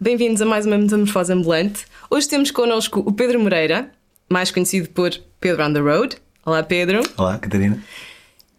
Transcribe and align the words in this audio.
Bem-vindos 0.00 0.42
a 0.42 0.44
mais 0.44 0.66
uma 0.66 0.76
Metamorfose 0.76 1.32
Ambulante. 1.32 1.86
Hoje 2.10 2.28
temos 2.28 2.50
connosco 2.50 2.98
o 3.06 3.12
Pedro 3.12 3.38
Moreira, 3.38 3.92
mais 4.28 4.50
conhecido 4.50 4.88
por 4.88 5.10
Pedro 5.40 5.64
on 5.64 5.72
the 5.72 5.78
Road. 5.78 6.16
Olá, 6.44 6.64
Pedro. 6.64 7.00
Olá, 7.16 7.38
Catarina. 7.38 7.80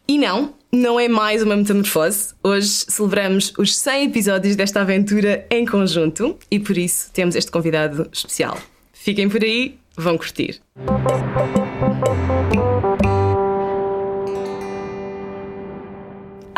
E 0.08 0.18
não, 0.18 0.54
não 0.72 0.98
é 0.98 1.10
mais 1.10 1.44
uma 1.44 1.58
metamorfose. 1.58 2.34
Hoje 2.42 2.70
celebramos 2.88 3.54
os 3.58 3.76
100 3.76 4.06
episódios 4.06 4.56
desta 4.56 4.80
aventura 4.80 5.46
em 5.52 5.66
conjunto 5.66 6.40
e 6.50 6.58
por 6.58 6.78
isso 6.78 7.12
temos 7.12 7.36
este 7.36 7.52
convidado 7.52 8.10
especial. 8.14 8.58
Fiquem 8.94 9.28
por 9.28 9.44
aí, 9.44 9.78
vão 9.98 10.18
curtir. 10.18 10.62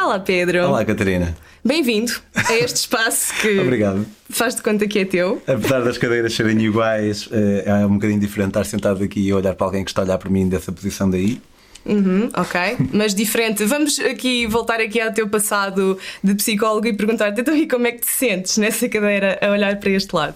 Olá, 0.08 0.20
Pedro. 0.22 0.66
Olá, 0.66 0.86
Catarina. 0.86 1.36
Bem-vindo 1.66 2.14
a 2.34 2.56
este 2.56 2.78
espaço 2.78 3.34
que 3.42 3.60
Obrigado. 3.60 4.06
faz 4.30 4.56
de 4.56 4.62
conta 4.62 4.88
que 4.88 5.00
é 5.00 5.04
teu. 5.04 5.44
Apesar 5.46 5.82
das 5.84 5.98
cadeiras 5.98 6.34
serem 6.34 6.58
iguais, 6.62 7.28
eh, 7.30 7.64
é 7.66 7.86
um 7.86 7.96
bocadinho 7.96 8.18
diferente 8.22 8.52
estar 8.52 8.64
sentado 8.64 9.04
aqui 9.04 9.20
e 9.20 9.34
olhar 9.34 9.54
para 9.54 9.68
alguém 9.68 9.84
que 9.84 9.92
está 9.92 10.04
a 10.04 10.06
olhar 10.06 10.18
para 10.18 10.30
mim 10.30 10.48
dessa 10.48 10.72
posição 10.72 11.10
daí. 11.10 11.42
Uhum, 11.86 12.30
ok, 12.34 12.88
mas 12.94 13.14
diferente. 13.14 13.66
Vamos 13.66 14.00
aqui 14.00 14.48
voltar 14.48 14.80
aqui 14.80 15.02
ao 15.02 15.12
teu 15.12 15.28
passado 15.28 15.98
de 16.24 16.36
psicólogo 16.36 16.88
e 16.88 16.94
perguntar-te 16.94 17.42
então 17.42 17.54
e 17.54 17.68
como 17.68 17.86
é 17.86 17.92
que 17.92 18.00
te 18.00 18.10
sentes 18.10 18.58
nessa 18.58 18.88
cadeira 18.88 19.38
a 19.42 19.52
olhar 19.52 19.78
para 19.78 19.90
este 19.90 20.16
lado? 20.16 20.36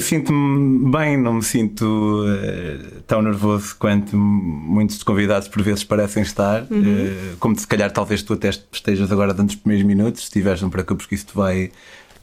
Sinto-me 0.00 0.90
bem, 0.90 1.16
não 1.16 1.34
me 1.34 1.42
sinto 1.42 2.24
eh, 2.28 2.78
tão 3.06 3.22
nervoso 3.22 3.74
quanto 3.78 4.16
muitos 4.16 4.96
dos 4.96 5.04
convidados 5.04 5.48
por 5.48 5.62
vezes 5.62 5.84
parecem 5.84 6.22
estar. 6.22 6.62
Eh, 6.62 7.34
como 7.38 7.58
se 7.58 7.66
calhar 7.66 7.90
talvez 7.90 8.22
tu 8.22 8.34
até 8.34 8.50
estejas 8.50 9.10
agora 9.10 9.32
dando 9.32 9.50
os 9.50 9.56
primeiros 9.56 9.86
minutos, 9.86 10.26
se 10.26 10.30
tiveres 10.30 10.62
um 10.62 10.70
para 10.70 10.84
cá, 10.84 10.94
porque 10.94 11.14
isso 11.14 11.26
vai, 11.34 11.70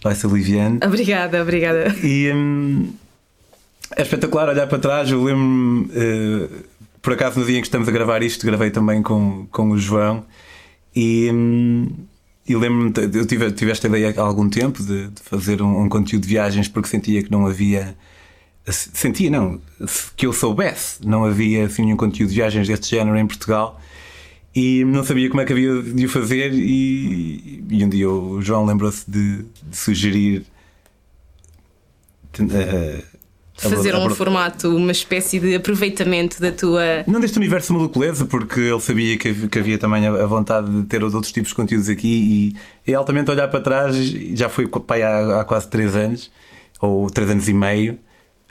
vai 0.04 0.16
se 0.16 0.26
aliviando. 0.26 0.86
Obrigada, 0.86 1.42
obrigada. 1.42 1.96
E 2.04 2.32
hum, 2.34 2.94
é 3.96 4.02
espetacular 4.02 4.50
olhar 4.50 4.68
para 4.68 4.80
trás. 4.80 5.10
Eu 5.12 5.24
lembro-me, 5.24 5.90
eh, 5.94 6.48
por 7.02 7.14
acaso, 7.14 7.40
no 7.40 7.46
dia 7.46 7.58
em 7.58 7.62
que 7.62 7.68
estamos 7.68 7.88
a 7.88 7.92
gravar 7.92 8.22
isto, 8.22 8.46
gravei 8.46 8.72
também 8.72 9.02
com, 9.02 9.48
com 9.52 9.72
o 9.72 9.78
João. 9.78 10.26
E, 10.96 11.30
hum, 11.34 11.88
e 12.48 12.56
lembro-me, 12.56 12.92
eu 13.18 13.26
tive, 13.26 13.52
tive 13.52 13.72
esta 13.72 13.88
ideia 13.88 14.14
há 14.18 14.22
algum 14.22 14.50
tempo 14.50 14.84
de, 14.84 15.10
de 15.10 15.22
fazer 15.22 15.62
um, 15.62 15.84
um 15.84 15.90
conteúdo 15.90 16.24
de 16.24 16.30
viagens 16.30 16.68
porque 16.68 16.90
sentia 16.90 17.22
que 17.24 17.32
não 17.32 17.46
havia. 17.46 17.96
Sentia, 18.66 19.30
não, 19.30 19.60
que 20.16 20.28
eu 20.28 20.34
soubesse, 20.34 21.06
não 21.06 21.26
havia 21.26 21.66
assim, 21.66 21.84
nenhum 21.84 21.98
conteúdo 21.98 22.30
de 22.30 22.36
viagens 22.36 22.68
deste 22.68 22.92
género 22.92 23.18
em 23.18 23.26
Portugal 23.26 23.82
e 24.54 24.84
não 24.86 25.04
sabia 25.04 25.30
como 25.30 25.42
é 25.42 25.46
que 25.46 25.54
havia 25.54 25.82
de 25.82 26.06
o 26.06 26.10
fazer. 26.10 26.54
E, 26.54 27.64
e 27.70 27.84
um 27.84 27.90
dia 27.90 28.10
o 28.10 28.42
João 28.42 28.66
lembrou-se 28.66 29.10
de, 29.10 29.46
de 29.64 29.78
sugerir 29.78 30.46
eh, 32.40 33.04
Fazer 33.70 33.94
um 33.94 33.98
abordar- 33.98 34.18
formato, 34.18 34.76
uma 34.76 34.92
espécie 34.92 35.40
de 35.40 35.56
aproveitamento 35.56 36.42
da 36.42 36.52
tua. 36.52 36.82
Não 37.08 37.20
deste 37.20 37.38
universo 37.38 37.74
malucoleza, 37.74 38.26
porque 38.26 38.60
ele 38.60 38.80
sabia 38.80 39.18
que 39.18 39.30
havia, 39.30 39.48
que 39.48 39.60
havia 39.60 39.78
também 39.78 40.08
a, 40.08 40.26
vontade 40.26 40.70
de 40.70 40.84
ter 40.84 41.04
os 41.04 41.14
outros 41.14 41.32
tipos 41.32 41.50
de 41.50 41.56
conteúdos 41.56 41.90
aqui 41.90 42.54
e 42.86 42.92
é 42.92 42.96
altamente 42.96 43.30
olhar 43.30 43.48
para 43.48 43.60
trás. 43.62 43.96
Já 44.34 44.50
foi 44.50 44.68
pai 44.68 45.02
há, 45.04 45.42
há 45.42 45.46
quase 45.46 45.68
3 45.70 45.96
anos, 45.96 46.32
ou 46.80 47.10
3 47.10 47.32
anos 47.32 47.48
e 47.48 47.54
meio, 47.54 47.98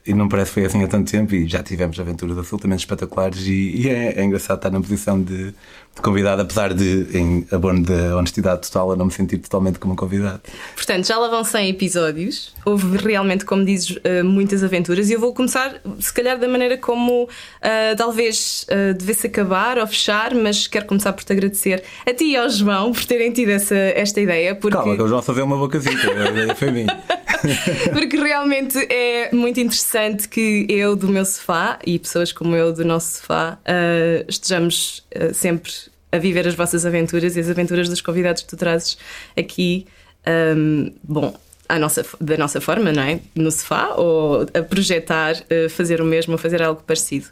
e 0.07 0.15
não 0.15 0.29
parece 0.29 0.51
que 0.51 0.55
foi 0.55 0.65
assim 0.67 0.83
há 0.83 0.89
tanto 0.89 1.11
tempo. 1.11 1.35
E 1.35 1.47
já 1.47 1.63
tivemos 1.63 1.99
aventuras 1.99 2.39
absolutamente 2.39 2.81
espetaculares. 2.81 3.47
E, 3.47 3.83
e 3.83 3.89
é, 3.89 4.21
é 4.21 4.25
engraçado 4.25 4.59
estar 4.59 4.71
na 4.71 4.81
posição 4.81 5.21
de, 5.21 5.47
de 5.47 6.03
convidado, 6.03 6.43
apesar 6.43 6.73
de, 6.73 7.07
em 7.13 7.47
abono 7.51 7.85
da 7.85 8.17
honestidade 8.17 8.63
total, 8.63 8.93
a 8.93 8.97
não 8.97 9.07
me 9.07 9.13
sentir 9.13 9.39
totalmente 9.39 9.79
como 9.79 9.93
um 9.93 9.97
convidado. 9.97 10.41
Portanto, 10.75 11.07
já 11.07 11.19
lá 11.19 11.29
vão 11.29 11.45
100 11.45 11.69
episódios. 11.71 12.55
Houve 12.65 12.97
realmente, 12.97 13.45
como 13.45 13.65
dizes, 13.65 13.99
eh, 14.05 14.23
muitas 14.23 14.65
aventuras. 14.65 15.11
E 15.11 15.13
eu 15.13 15.21
vou 15.21 15.35
começar, 15.35 15.81
se 15.99 16.13
calhar, 16.13 16.39
da 16.39 16.49
maneira 16.49 16.79
como 16.79 17.29
eh, 17.61 17.95
talvez 17.95 18.65
eh, 18.69 18.95
devesse 18.95 19.27
acabar 19.27 19.79
ou 19.79 19.87
fechar, 19.87 20.35
mas 20.35 20.67
quero 20.67 20.87
começar 20.87 21.13
por 21.13 21.25
te 21.25 21.33
agradecer 21.33 21.83
a 22.07 22.15
ti 22.15 22.25
e 22.25 22.37
ao 22.37 22.49
João 22.49 22.93
por 22.93 23.05
terem 23.05 23.33
tido 23.33 23.51
essa, 23.51 23.77
esta 23.77 24.21
ideia. 24.21 24.55
Porque... 24.55 24.77
Calma, 24.77 24.95
que 24.95 25.01
eles 25.01 25.11
vão 25.11 25.23
fazer 25.23 25.43
uma 25.43 25.57
bocazita, 25.57 26.11
a 26.11 26.31
ideia 26.31 26.55
foi 26.55 26.71
minha. 26.71 27.01
Porque 27.93 28.17
realmente 28.17 28.79
é 28.91 29.31
muito 29.33 29.59
interessante 29.61 29.90
que 30.29 30.67
eu 30.69 30.95
do 30.95 31.09
meu 31.09 31.25
sofá 31.25 31.79
e 31.85 31.99
pessoas 31.99 32.33
como 32.33 32.55
eu 32.55 32.73
do 32.73 32.85
nosso 32.85 33.19
sofá 33.19 33.59
ah, 33.65 34.25
estejamos 34.29 35.05
ah, 35.15 35.35
sempre 35.35 35.73
a 36.13 36.19
viver 36.19 36.47
as 36.47 36.55
vossas 36.55 36.87
aventuras 36.87 37.37
e 37.37 37.41
as 37.41 37.49
aventuras 37.49 37.89
dos 37.89 38.01
convidados 38.01 38.43
que 38.43 38.49
tu 38.49 38.57
trazes 38.57 38.99
aqui. 39.37 39.87
ahm, 40.27 40.93
bom. 41.03 41.35
À 41.69 41.79
nossa, 41.79 42.05
da 42.21 42.37
nossa 42.37 42.61
forma, 42.61 42.91
não 42.93 43.03
é? 43.03 43.21
No 43.33 43.49
sofá 43.51 43.95
ou 43.95 44.43
a 44.43 44.63
projetar, 44.63 45.37
ah, 45.37 45.69
fazer 45.69 46.01
o 46.01 46.05
mesmo 46.05 46.37
fazer 46.37 46.63
algo 46.63 46.83
parecido. 46.83 47.27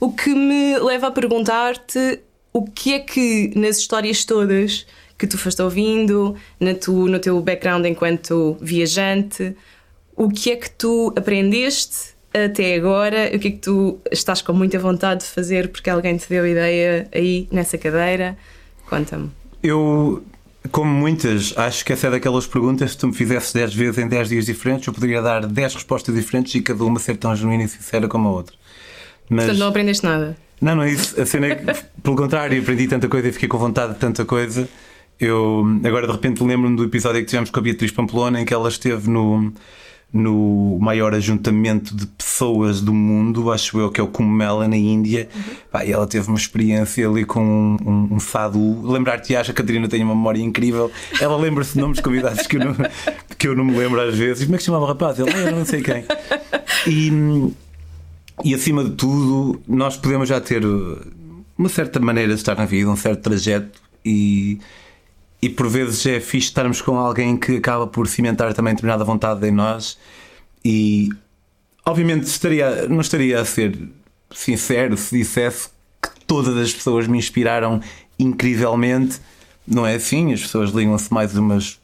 O 0.00 0.12
que 0.12 0.30
me 0.34 0.78
leva 0.78 1.06
a 1.06 1.10
perguntar-te 1.10 2.20
o 2.52 2.64
que 2.64 2.94
é 2.94 3.00
que 3.00 3.52
nas 3.54 3.78
histórias 3.78 4.24
todas 4.24 4.86
que 5.18 5.26
tu 5.26 5.38
foste 5.38 5.62
ouvindo, 5.62 6.36
na 6.60 6.74
tu, 6.74 7.06
no 7.06 7.18
teu 7.18 7.40
background 7.40 7.86
enquanto 7.86 8.56
viajante, 8.60 9.56
o 10.16 10.28
que 10.30 10.50
é 10.50 10.56
que 10.56 10.70
tu 10.70 11.12
aprendeste 11.16 12.16
até 12.32 12.74
agora? 12.74 13.30
O 13.34 13.38
que 13.38 13.48
é 13.48 13.50
que 13.50 13.58
tu 13.58 13.98
estás 14.10 14.42
com 14.42 14.52
muita 14.52 14.78
vontade 14.78 15.20
de 15.24 15.26
fazer 15.26 15.68
porque 15.68 15.90
alguém 15.90 16.16
te 16.16 16.28
deu 16.28 16.44
a 16.44 16.48
ideia 16.48 17.08
aí 17.12 17.46
nessa 17.52 17.76
cadeira? 17.76 18.36
Conta-me. 18.88 19.30
Eu, 19.62 20.22
como 20.70 20.90
muitas, 20.90 21.52
acho 21.56 21.84
que 21.84 21.92
essa 21.92 22.06
é 22.06 22.10
daquelas 22.10 22.46
perguntas. 22.46 22.92
Se 22.92 22.98
tu 22.98 23.08
me 23.08 23.14
fizesses 23.14 23.52
10 23.52 23.74
vezes 23.74 23.98
em 23.98 24.08
10 24.08 24.28
dias 24.28 24.46
diferentes, 24.46 24.86
eu 24.86 24.92
poderia 24.92 25.20
dar 25.20 25.46
10 25.46 25.74
respostas 25.74 26.14
diferentes 26.14 26.54
e 26.54 26.62
cada 26.62 26.84
uma 26.84 26.98
ser 26.98 27.16
tão 27.16 27.34
genuína 27.34 27.64
e 27.64 27.68
sincera 27.68 28.08
como 28.08 28.28
a 28.28 28.32
outra. 28.32 28.56
Mas, 29.28 29.44
Portanto, 29.46 29.60
não 29.60 29.68
aprendeste 29.68 30.04
nada. 30.04 30.36
não, 30.60 30.76
não 30.76 30.82
é 30.82 30.92
isso. 30.92 31.20
A 31.20 31.26
cena 31.26 31.48
é 31.48 31.54
que, 31.56 31.64
pelo 32.02 32.16
contrário, 32.16 32.60
aprendi 32.60 32.86
tanta 32.86 33.08
coisa 33.08 33.28
e 33.28 33.32
fiquei 33.32 33.48
com 33.48 33.58
vontade 33.58 33.94
de 33.94 33.98
tanta 33.98 34.24
coisa. 34.24 34.68
Eu 35.18 35.64
agora 35.84 36.06
de 36.06 36.12
repente 36.12 36.44
lembro-me 36.44 36.76
do 36.76 36.84
episódio 36.84 37.20
que 37.22 37.26
tivemos 37.26 37.50
com 37.50 37.58
a 37.58 37.62
Beatriz 37.62 37.90
Pamplona 37.90 38.40
em 38.40 38.44
que 38.44 38.52
ela 38.52 38.68
esteve 38.68 39.08
no, 39.08 39.52
no 40.12 40.78
maior 40.80 41.14
ajuntamento 41.14 41.94
de 41.94 42.06
pessoas 42.06 42.80
do 42.80 42.94
mundo, 42.94 43.52
acho 43.52 43.78
eu 43.78 43.90
que 43.90 44.00
é 44.00 44.04
o 44.04 44.06
Kumela 44.06 44.66
na 44.66 44.76
Índia. 44.76 45.28
Pá, 45.70 45.84
e 45.84 45.92
ela 45.92 46.06
teve 46.06 46.28
uma 46.28 46.38
experiência 46.38 47.08
ali 47.08 47.24
com 47.24 47.40
um, 47.42 47.76
um, 47.84 48.14
um 48.14 48.20
sadhu. 48.20 48.80
Lembrar-te, 48.90 49.36
acho 49.36 49.52
que 49.52 49.60
a 49.60 49.62
Catarina 49.62 49.88
tem 49.88 50.02
uma 50.02 50.14
memória 50.14 50.40
incrível. 50.40 50.90
Ela 51.20 51.36
lembra-se 51.36 51.74
de 51.74 51.80
nomes 51.80 51.96
de 51.98 52.02
convidados 52.02 52.46
que 52.46 52.56
eu, 52.56 52.64
não, 52.64 52.74
que 53.36 53.48
eu 53.48 53.56
não 53.56 53.64
me 53.64 53.76
lembro 53.76 54.00
às 54.00 54.16
vezes. 54.16 54.44
Como 54.44 54.54
é 54.54 54.58
que 54.58 54.62
se 54.62 54.66
chamava 54.66 54.84
o 54.84 54.88
rapaz? 54.88 55.18
Ele, 55.18 55.30
"Ah, 55.30 55.50
eu 55.50 55.56
não 55.56 55.64
sei 55.64 55.82
quem. 55.82 56.04
E, 56.86 57.52
e 58.44 58.54
acima 58.54 58.84
de 58.84 58.90
tudo, 58.90 59.60
nós 59.66 59.96
podemos 59.96 60.28
já 60.28 60.40
ter 60.40 60.64
uh, 60.64 61.00
uma 61.58 61.68
certa 61.68 61.98
maneira 61.98 62.32
de 62.32 62.38
estar 62.38 62.56
na 62.56 62.64
vida, 62.64 62.88
um 62.90 62.96
certo 62.96 63.22
trajeto 63.22 63.80
e, 64.04 64.58
e 65.40 65.48
por 65.48 65.68
vezes 65.68 66.04
é 66.06 66.20
fixe 66.20 66.48
estarmos 66.48 66.80
com 66.80 66.98
alguém 66.98 67.36
que 67.36 67.56
acaba 67.56 67.86
por 67.86 68.08
cimentar 68.08 68.52
também 68.54 68.74
determinada 68.74 69.04
vontade 69.04 69.46
em 69.46 69.50
nós. 69.50 69.98
E 70.64 71.10
obviamente 71.84 72.24
estaria, 72.24 72.88
não 72.88 73.00
estaria 73.00 73.40
a 73.40 73.44
ser 73.44 73.78
sincero 74.30 74.96
se 74.96 75.16
dissesse 75.16 75.68
que 76.02 76.08
todas 76.26 76.56
as 76.56 76.72
pessoas 76.72 77.06
me 77.06 77.18
inspiraram 77.18 77.80
incrivelmente. 78.18 79.20
Não 79.66 79.86
é 79.86 79.94
assim, 79.94 80.32
as 80.32 80.40
pessoas 80.40 80.70
ligam-se 80.70 81.12
mais 81.12 81.36
umas 81.36 81.78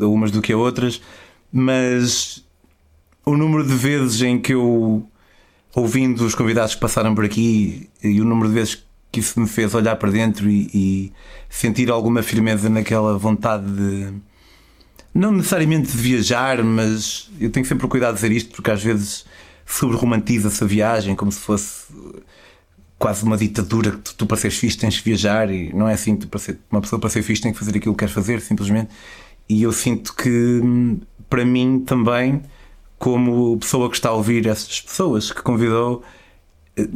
umas 0.00 0.30
do 0.30 0.40
que 0.40 0.52
a 0.52 0.56
outras, 0.56 1.00
mas 1.52 2.42
o 3.24 3.36
número 3.36 3.66
de 3.66 3.74
vezes 3.74 4.20
em 4.22 4.40
que 4.40 4.54
eu, 4.54 5.06
ouvindo 5.74 6.24
os 6.24 6.34
convidados 6.34 6.74
que 6.74 6.80
passaram 6.80 7.14
por 7.14 7.24
aqui, 7.24 7.88
e 8.02 8.20
o 8.20 8.24
número 8.24 8.48
de 8.48 8.54
vezes 8.54 8.82
que 9.12 9.20
isso 9.20 9.38
me 9.38 9.46
fez 9.46 9.74
olhar 9.74 9.94
para 9.96 10.10
dentro 10.10 10.48
e, 10.48 10.70
e 10.72 11.12
sentir 11.48 11.90
alguma 11.90 12.22
firmeza 12.22 12.70
naquela 12.70 13.16
vontade 13.18 13.70
de. 13.70 14.12
Não 15.14 15.30
necessariamente 15.30 15.92
de 15.92 15.98
viajar, 15.98 16.64
mas 16.64 17.30
eu 17.38 17.50
tenho 17.50 17.66
sempre 17.66 17.86
cuidado 17.86 18.14
de 18.14 18.22
dizer 18.22 18.32
isto 18.32 18.50
porque 18.54 18.70
às 18.70 18.82
vezes 18.82 19.26
sobre-romantiza-se 19.66 20.64
a 20.64 20.66
viagem 20.66 21.14
como 21.14 21.30
se 21.30 21.40
fosse 21.40 21.84
quase 22.98 23.22
uma 23.24 23.36
ditadura 23.36 23.90
que 23.90 23.98
tu, 23.98 24.14
tu 24.14 24.26
para 24.26 24.36
seres 24.36 24.56
fixe 24.56 24.78
tens 24.78 24.98
que 24.98 25.04
viajar 25.04 25.50
e 25.50 25.72
não 25.74 25.88
é 25.88 25.94
assim 25.94 26.16
tu, 26.16 26.28
para 26.28 26.38
ser, 26.38 26.58
uma 26.70 26.80
pessoa 26.80 27.00
para 27.00 27.10
ser 27.10 27.22
fixe 27.22 27.42
tem 27.42 27.52
que 27.52 27.58
fazer 27.58 27.76
aquilo 27.76 27.94
que 27.94 28.04
quer 28.04 28.10
fazer 28.10 28.40
simplesmente 28.40 28.90
e 29.48 29.62
eu 29.62 29.72
sinto 29.72 30.14
que 30.14 30.60
para 31.28 31.44
mim 31.44 31.80
também 31.80 32.42
como 32.98 33.58
pessoa 33.58 33.90
que 33.90 33.96
está 33.96 34.10
a 34.10 34.12
ouvir 34.12 34.46
essas 34.46 34.80
pessoas 34.80 35.32
que 35.32 35.42
convidou 35.42 36.04
eh, 36.76 36.86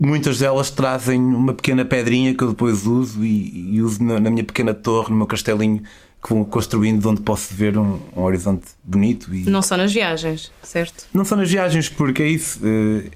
muitas 0.00 0.38
delas 0.38 0.70
trazem 0.70 1.20
uma 1.20 1.52
pequena 1.54 1.84
pedrinha 1.84 2.34
que 2.34 2.42
eu 2.42 2.48
depois 2.48 2.86
uso 2.86 3.24
e, 3.24 3.74
e 3.76 3.82
uso 3.82 4.02
na, 4.02 4.18
na 4.18 4.30
minha 4.30 4.44
pequena 4.44 4.72
torre, 4.74 5.10
no 5.10 5.16
meu 5.16 5.26
castelinho 5.26 5.82
que 6.22 6.34
vou 6.34 6.44
construindo 6.44 7.00
de 7.00 7.08
onde 7.08 7.20
posso 7.22 7.54
ver 7.54 7.78
um, 7.78 7.98
um 8.16 8.22
horizonte 8.22 8.66
bonito 8.84 9.34
e 9.34 9.48
Não 9.48 9.62
só 9.62 9.76
nas 9.76 9.92
viagens, 9.92 10.50
certo? 10.62 11.06
não 11.14 11.24
só 11.24 11.34
nas 11.36 11.50
viagens, 11.50 11.88
porque 11.88 12.22
é 12.22 12.28
isso. 12.28 12.60
eh, 12.62 13.10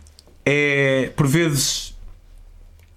É 0.47 1.13
por 1.17 1.27
vezes, 1.27 1.95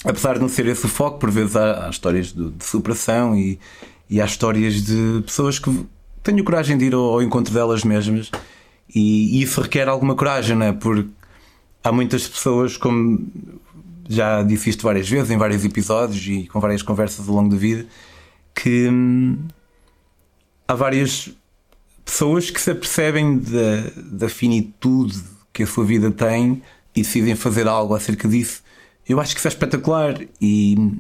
apesar 0.05 0.35
de 0.35 0.39
não 0.41 0.49
ser 0.49 0.65
esse 0.67 0.85
o 0.85 0.89
foco, 0.89 1.19
por 1.19 1.29
vezes 1.31 1.55
há, 1.55 1.87
há 1.87 1.89
histórias 1.89 2.33
de, 2.33 2.51
de 2.51 2.63
superação 2.65 3.35
e, 3.35 3.59
e 4.09 4.21
há 4.21 4.25
histórias 4.25 4.81
de 4.83 5.21
pessoas 5.25 5.59
que 5.59 5.85
tenho 6.23 6.43
coragem 6.43 6.77
de 6.77 6.85
ir 6.85 6.93
ao, 6.93 7.01
ao 7.01 7.21
encontro 7.21 7.53
delas 7.53 7.83
mesmas 7.83 8.31
e, 8.93 9.39
e, 9.39 9.41
isso 9.43 9.59
requer 9.61 9.87
alguma 9.89 10.15
coragem, 10.15 10.55
não 10.55 10.65
é? 10.67 10.71
Porque 10.71 11.09
há 11.83 11.91
muitas 11.91 12.25
pessoas, 12.27 12.77
como 12.77 13.27
já 14.09 14.43
disse 14.43 14.69
isto 14.69 14.83
várias 14.83 15.07
vezes, 15.07 15.29
em 15.29 15.37
vários 15.37 15.63
episódios 15.63 16.25
e 16.27 16.47
com 16.47 16.59
várias 16.59 16.81
conversas 16.81 17.27
ao 17.27 17.35
longo 17.35 17.49
da 17.49 17.57
vida, 17.57 17.85
que 18.55 18.87
hum, 18.87 19.37
há 20.67 20.73
várias 20.73 21.29
pessoas 22.03 22.49
que 22.49 22.59
se 22.59 22.71
apercebem 22.71 23.37
da, 23.37 23.91
da 23.97 24.29
finitude 24.29 25.21
que 25.53 25.63
a 25.63 25.67
sua 25.67 25.83
vida 25.83 26.09
tem 26.11 26.61
e 26.95 27.01
decidem 27.01 27.35
fazer 27.35 27.67
algo 27.67 27.93
acerca 27.93 28.27
disso. 28.27 28.63
Eu 29.07 29.19
acho 29.19 29.33
que 29.33 29.39
isso 29.39 29.47
é 29.47 29.51
espetacular 29.51 30.19
e 30.41 30.95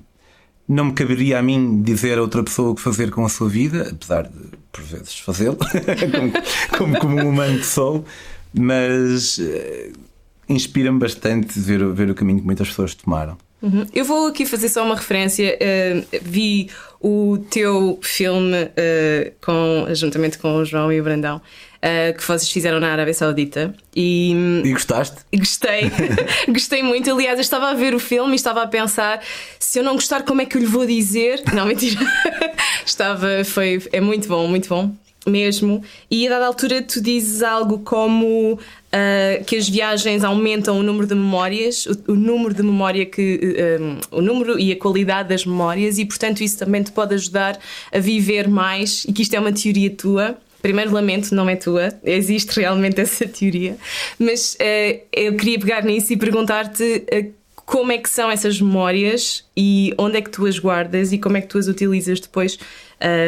não 0.67 0.85
me 0.85 0.93
caberia 0.93 1.39
a 1.39 1.41
mim 1.41 1.81
dizer 1.81 2.17
a 2.17 2.21
outra 2.21 2.43
pessoa 2.43 2.71
o 2.71 2.75
que 2.75 2.81
fazer 2.81 3.09
com 3.09 3.25
a 3.25 3.29
sua 3.29 3.47
vida, 3.47 3.89
apesar 3.91 4.23
de 4.23 4.57
por 4.71 4.83
vezes 4.83 5.17
fazê-lo, 5.19 5.57
como, 6.77 6.97
como, 6.97 6.99
como 6.99 7.21
um 7.21 7.29
humano 7.29 7.57
que 7.59 7.65
sou, 7.65 8.05
mas 8.53 9.37
uh, 9.37 10.06
inspira-me 10.49 10.99
bastante 10.99 11.59
ver, 11.59 11.85
ver 11.93 12.09
o 12.09 12.15
caminho 12.15 12.39
que 12.39 12.45
muitas 12.45 12.67
pessoas 12.69 12.93
tomaram. 12.95 13.37
Uhum. 13.61 13.85
Eu 13.93 14.05
vou 14.05 14.27
aqui 14.27 14.45
fazer 14.45 14.69
só 14.69 14.83
uma 14.83 14.95
referência. 14.95 15.57
Uh, 15.57 16.05
vi 16.21 16.69
o 16.99 17.39
teu 17.49 17.99
filme 18.01 18.63
uh, 18.63 19.33
com, 19.43 19.87
juntamente 19.93 20.37
com 20.37 20.57
o 20.57 20.65
João 20.65 20.91
e 20.91 20.99
o 20.99 21.03
Brandão. 21.03 21.41
Uh, 21.77 22.15
que 22.17 22.23
vocês 22.23 22.49
fizeram 22.51 22.79
na 22.79 22.91
Arábia 22.91 23.13
Saudita 23.13 23.73
e, 23.95 24.33
e 24.65 24.73
gostaste? 24.73 25.17
Gostei, 25.35 25.91
gostei 26.49 26.83
muito. 26.83 27.09
Aliás, 27.11 27.37
eu 27.37 27.41
estava 27.41 27.69
a 27.69 27.73
ver 27.73 27.93
o 27.93 27.99
filme 27.99 28.33
e 28.33 28.35
estava 28.35 28.63
a 28.63 28.67
pensar 28.67 29.21
se 29.59 29.79
eu 29.79 29.83
não 29.83 29.93
gostar, 29.93 30.23
como 30.23 30.41
é 30.41 30.45
que 30.45 30.57
eu 30.57 30.61
lhe 30.61 30.67
vou 30.67 30.85
dizer? 30.85 31.43
Não, 31.53 31.65
mentira. 31.65 31.99
estava, 32.85 33.43
foi, 33.45 33.81
é 33.91 34.01
muito 34.01 34.27
bom, 34.27 34.47
muito 34.47 34.67
bom 34.69 34.91
mesmo. 35.27 35.83
E 36.09 36.25
a 36.27 36.31
dada 36.31 36.45
altura 36.47 36.81
tu 36.81 37.01
dizes 37.01 37.43
algo 37.43 37.79
como 37.79 38.59
uh, 38.87 39.43
que 39.45 39.55
as 39.55 39.67
viagens 39.67 40.23
aumentam 40.23 40.79
o 40.79 40.83
número 40.83 41.07
de 41.07 41.15
memórias, 41.15 41.85
o, 41.85 42.11
o 42.13 42.15
número 42.15 42.53
de 42.53 42.63
memória 42.63 43.05
que 43.05 43.55
um, 43.79 43.97
ah, 43.97 44.17
o 44.17 44.21
número 44.21 44.59
e 44.59 44.71
a 44.71 44.75
qualidade 44.75 45.29
das 45.29 45.45
memórias, 45.45 45.97
e 45.97 46.05
portanto 46.05 46.41
isso 46.41 46.57
também 46.57 46.83
te 46.83 46.91
pode 46.91 47.13
ajudar 47.15 47.59
a 47.91 47.99
viver 47.99 48.47
mais, 48.47 49.05
e 49.05 49.13
que 49.13 49.21
isto 49.21 49.33
é 49.35 49.39
uma 49.39 49.51
teoria 49.51 49.89
tua. 49.89 50.37
Primeiro, 50.61 50.91
lamento, 50.91 51.33
não 51.35 51.47
é 51.47 51.55
tua, 51.55 51.93
existe 52.03 52.59
realmente 52.59 52.99
essa 52.99 53.27
teoria, 53.27 53.77
mas 54.17 54.55
uh, 54.55 54.99
eu 55.13 55.35
queria 55.35 55.59
pegar 55.59 55.83
nisso 55.83 56.11
e 56.11 56.17
perguntar-te 56.17 57.05
uh, 57.13 57.36
como 57.67 57.91
é 57.91 57.97
que 57.97 58.09
são 58.09 58.31
essas 58.31 58.61
memórias 58.61 59.43
e 59.55 59.93
onde 59.97 60.17
é 60.17 60.21
que 60.21 60.29
tu 60.29 60.45
as 60.45 60.57
guardas 60.57 61.11
e 61.11 61.17
como 61.17 61.35
é 61.35 61.41
que 61.41 61.47
tu 61.47 61.57
as 61.57 61.67
utilizas 61.67 62.17
depois 62.21 62.57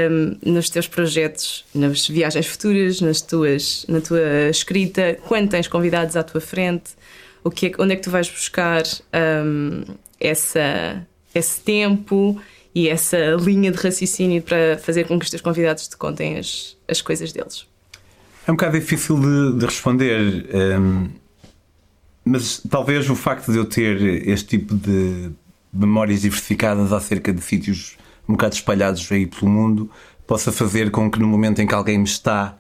um, 0.09 0.51
nos 0.53 0.69
teus 0.69 0.88
projetos, 0.88 1.65
nas 1.75 2.07
viagens 2.07 2.47
futuras, 2.47 3.01
nas 3.01 3.19
tuas, 3.19 3.86
na 3.89 4.00
tua 4.00 4.50
escrita, 4.50 5.19
quando 5.27 5.50
tens 5.50 5.68
convidados 5.68 6.15
à 6.15 6.24
tua 6.24 6.39
frente, 6.39 6.91
o 7.44 7.51
que 7.51 7.68
é, 7.68 7.71
onde 7.77 7.91
é 7.91 7.95
que 7.97 8.01
tu 8.01 8.09
vais 8.09 8.30
buscar 8.30 8.81
um, 9.45 9.83
essa, 10.18 11.06
esse 11.36 11.59
tempo 11.59 12.41
e 12.74 12.88
essa 12.88 13.36
linha 13.41 13.71
de 13.71 13.77
raciocínio 13.77 14.41
para 14.41 14.77
fazer 14.77 15.06
com 15.06 15.19
que 15.19 15.25
os 15.25 15.30
teus 15.30 15.41
convidados 15.41 15.86
te 15.89 15.97
contem 15.97 16.39
as, 16.39 16.77
as 16.88 17.01
coisas 17.01 17.33
deles? 17.33 17.68
É 18.47 18.51
um 18.51 18.56
bocado 18.56 18.80
difícil 18.80 19.19
de, 19.19 19.59
de 19.59 19.65
responder, 19.65 20.47
um, 20.80 21.09
mas 22.30 22.62
talvez 22.70 23.10
o 23.10 23.16
facto 23.16 23.52
de 23.52 23.58
eu 23.58 23.66
ter 23.66 24.28
este 24.28 24.58
tipo 24.58 24.76
de 24.76 25.31
memórias 25.74 26.22
diversificadas 26.22 26.94
acerca 26.94 27.34
de 27.34 27.42
sítios 27.42 27.98
um 28.28 28.34
bocado 28.34 28.54
espalhados 28.54 29.12
aí 29.12 29.26
pelo 29.26 29.50
mundo, 29.50 29.90
possa 30.28 30.52
fazer 30.52 30.92
com 30.92 31.10
que 31.10 31.20
no 31.20 31.28
momento 31.28 31.60
em 31.60 31.66
que 31.66 31.74
alguém 31.74 31.98
me 31.98 32.04
está 32.04 32.56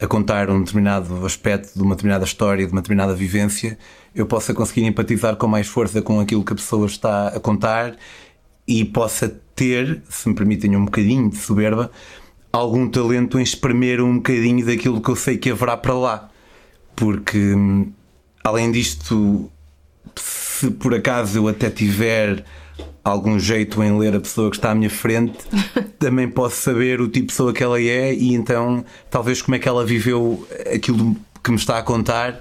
a 0.00 0.06
contar 0.08 0.50
um 0.50 0.58
determinado 0.58 1.24
aspecto 1.24 1.72
de 1.76 1.80
uma 1.80 1.94
determinada 1.94 2.24
história, 2.24 2.66
de 2.66 2.72
uma 2.72 2.80
determinada 2.80 3.14
vivência, 3.14 3.78
eu 4.12 4.26
possa 4.26 4.52
conseguir 4.52 4.84
empatizar 4.84 5.36
com 5.36 5.46
mais 5.46 5.68
força 5.68 6.02
com 6.02 6.18
aquilo 6.18 6.44
que 6.44 6.52
a 6.52 6.56
pessoa 6.56 6.86
está 6.86 7.28
a 7.28 7.38
contar 7.38 7.94
e 8.66 8.84
possa 8.84 9.28
ter, 9.54 10.02
se 10.08 10.28
me 10.28 10.34
permitem 10.34 10.74
um 10.74 10.84
bocadinho 10.84 11.30
de 11.30 11.36
soberba, 11.36 11.88
algum 12.52 12.88
talento 12.88 13.38
em 13.38 13.42
espremer 13.42 14.00
um 14.00 14.16
bocadinho 14.16 14.66
daquilo 14.66 15.00
que 15.00 15.08
eu 15.08 15.16
sei 15.16 15.38
que 15.38 15.50
haverá 15.50 15.76
para 15.76 15.94
lá. 15.94 16.30
Porque, 16.96 17.54
além 18.44 18.70
disto, 18.70 19.50
se 20.16 20.70
por 20.70 20.94
acaso 20.94 21.38
eu 21.38 21.48
até 21.48 21.70
tiver 21.70 22.44
algum 23.04 23.38
jeito 23.38 23.82
em 23.82 23.98
ler 23.98 24.14
a 24.14 24.20
pessoa 24.20 24.50
que 24.50 24.56
está 24.56 24.70
à 24.70 24.74
minha 24.74 24.90
frente, 24.90 25.38
também 25.98 26.28
posso 26.28 26.56
saber 26.56 27.00
o 27.00 27.06
tipo 27.06 27.26
de 27.26 27.32
pessoa 27.32 27.52
que 27.52 27.62
ela 27.62 27.80
é 27.80 28.14
e 28.14 28.34
então 28.34 28.84
talvez 29.10 29.42
como 29.42 29.54
é 29.54 29.58
que 29.58 29.68
ela 29.68 29.84
viveu 29.84 30.46
aquilo 30.72 31.16
que 31.42 31.50
me 31.50 31.56
está 31.56 31.78
a 31.78 31.82
contar 31.82 32.38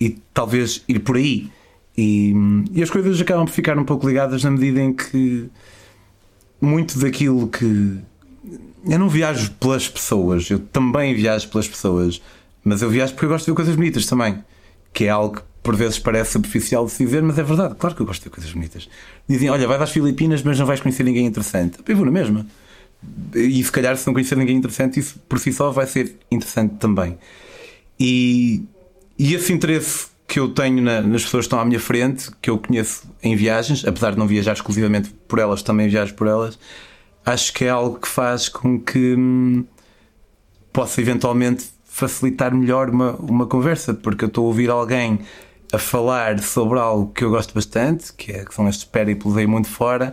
e 0.00 0.18
talvez 0.32 0.82
ir 0.88 1.00
por 1.00 1.16
aí. 1.16 1.50
E, 1.96 2.34
e 2.72 2.82
as 2.82 2.90
coisas 2.90 3.20
acabam 3.20 3.46
por 3.46 3.52
ficar 3.52 3.78
um 3.78 3.84
pouco 3.84 4.06
ligadas 4.06 4.42
na 4.42 4.50
medida 4.50 4.80
em 4.80 4.92
que 4.92 5.48
muito 6.60 6.98
daquilo 6.98 7.48
que. 7.48 7.98
Eu 8.86 8.98
não 8.98 9.08
viajo 9.08 9.52
pelas 9.52 9.88
pessoas, 9.88 10.50
eu 10.50 10.58
também 10.58 11.14
viajo 11.14 11.48
pelas 11.48 11.66
pessoas, 11.66 12.20
mas 12.62 12.82
eu 12.82 12.90
viajo 12.90 13.14
porque 13.14 13.24
eu 13.24 13.30
gosto 13.30 13.44
de 13.46 13.50
ver 13.50 13.56
coisas 13.56 13.76
bonitas 13.76 14.06
também, 14.06 14.44
que 14.94 15.04
é 15.04 15.10
algo 15.10 15.36
que 15.36 15.42
por 15.62 15.74
vezes 15.74 15.98
parece 15.98 16.32
superficial 16.32 16.84
de 16.86 16.92
se 16.92 17.04
dizer, 17.04 17.22
mas 17.22 17.38
é 17.38 17.42
verdade, 17.42 17.74
claro 17.74 17.96
que 17.96 18.02
eu 18.02 18.06
gosto 18.06 18.22
de 18.22 18.30
coisas 18.30 18.52
bonitas. 18.52 18.88
Dizem, 19.28 19.50
olha, 19.50 19.66
vais 19.66 19.80
às 19.82 19.90
Filipinas, 19.90 20.42
mas 20.42 20.58
não 20.58 20.66
vais 20.66 20.80
conhecer 20.80 21.02
ninguém 21.02 21.26
interessante. 21.26 21.78
Eu 21.86 21.96
vou 21.96 22.04
na 22.04 22.12
mesma. 22.12 22.46
E 23.34 23.62
se 23.62 23.72
calhar, 23.72 23.96
se 23.96 24.06
não 24.06 24.12
conhecer 24.12 24.36
ninguém 24.36 24.56
interessante, 24.56 25.00
isso 25.00 25.18
por 25.28 25.38
si 25.38 25.52
só 25.52 25.70
vai 25.70 25.86
ser 25.86 26.16
interessante 26.30 26.76
também. 26.76 27.18
E, 27.98 28.62
e 29.18 29.34
esse 29.34 29.52
interesse 29.52 30.08
que 30.26 30.38
eu 30.38 30.48
tenho 30.48 30.82
na, 30.82 31.00
nas 31.00 31.24
pessoas 31.24 31.44
que 31.44 31.46
estão 31.46 31.60
à 31.60 31.64
minha 31.64 31.80
frente, 31.80 32.30
que 32.42 32.50
eu 32.50 32.58
conheço 32.58 33.04
em 33.22 33.34
viagens, 33.34 33.86
apesar 33.86 34.12
de 34.12 34.18
não 34.18 34.26
viajar 34.26 34.52
exclusivamente 34.52 35.10
por 35.26 35.38
elas, 35.38 35.62
também 35.62 35.88
viajo 35.88 36.14
por 36.14 36.26
elas, 36.26 36.58
acho 37.24 37.52
que 37.52 37.64
é 37.64 37.70
algo 37.70 37.98
que 37.98 38.08
faz 38.08 38.48
com 38.48 38.78
que 38.78 39.14
hum, 39.14 39.64
possa 40.72 41.00
eventualmente 41.00 41.73
facilitar 41.94 42.52
melhor 42.52 42.90
uma, 42.90 43.12
uma 43.12 43.46
conversa, 43.46 43.94
porque 43.94 44.24
eu 44.24 44.26
estou 44.26 44.46
a 44.46 44.48
ouvir 44.48 44.68
alguém 44.68 45.20
a 45.72 45.78
falar 45.78 46.40
sobre 46.40 46.80
algo 46.80 47.12
que 47.12 47.22
eu 47.22 47.30
gosto 47.30 47.54
bastante, 47.54 48.12
que, 48.12 48.32
é, 48.32 48.44
que 48.44 48.52
são 48.52 48.68
estes 48.68 48.84
périplos 48.84 49.36
aí 49.36 49.46
muito 49.46 49.68
fora, 49.68 50.12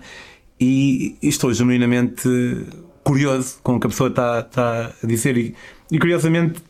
e, 0.59 1.17
e, 1.19 1.27
estou 1.27 1.51
genuinamente 1.51 2.29
curioso 3.03 3.57
com 3.63 3.77
o 3.77 3.79
que 3.79 3.87
a 3.87 3.89
pessoa 3.89 4.11
está, 4.11 4.41
está 4.41 4.91
a 5.03 5.07
dizer. 5.07 5.35
E, 5.35 5.55
e 5.91 5.97
curiosamente 5.97 6.61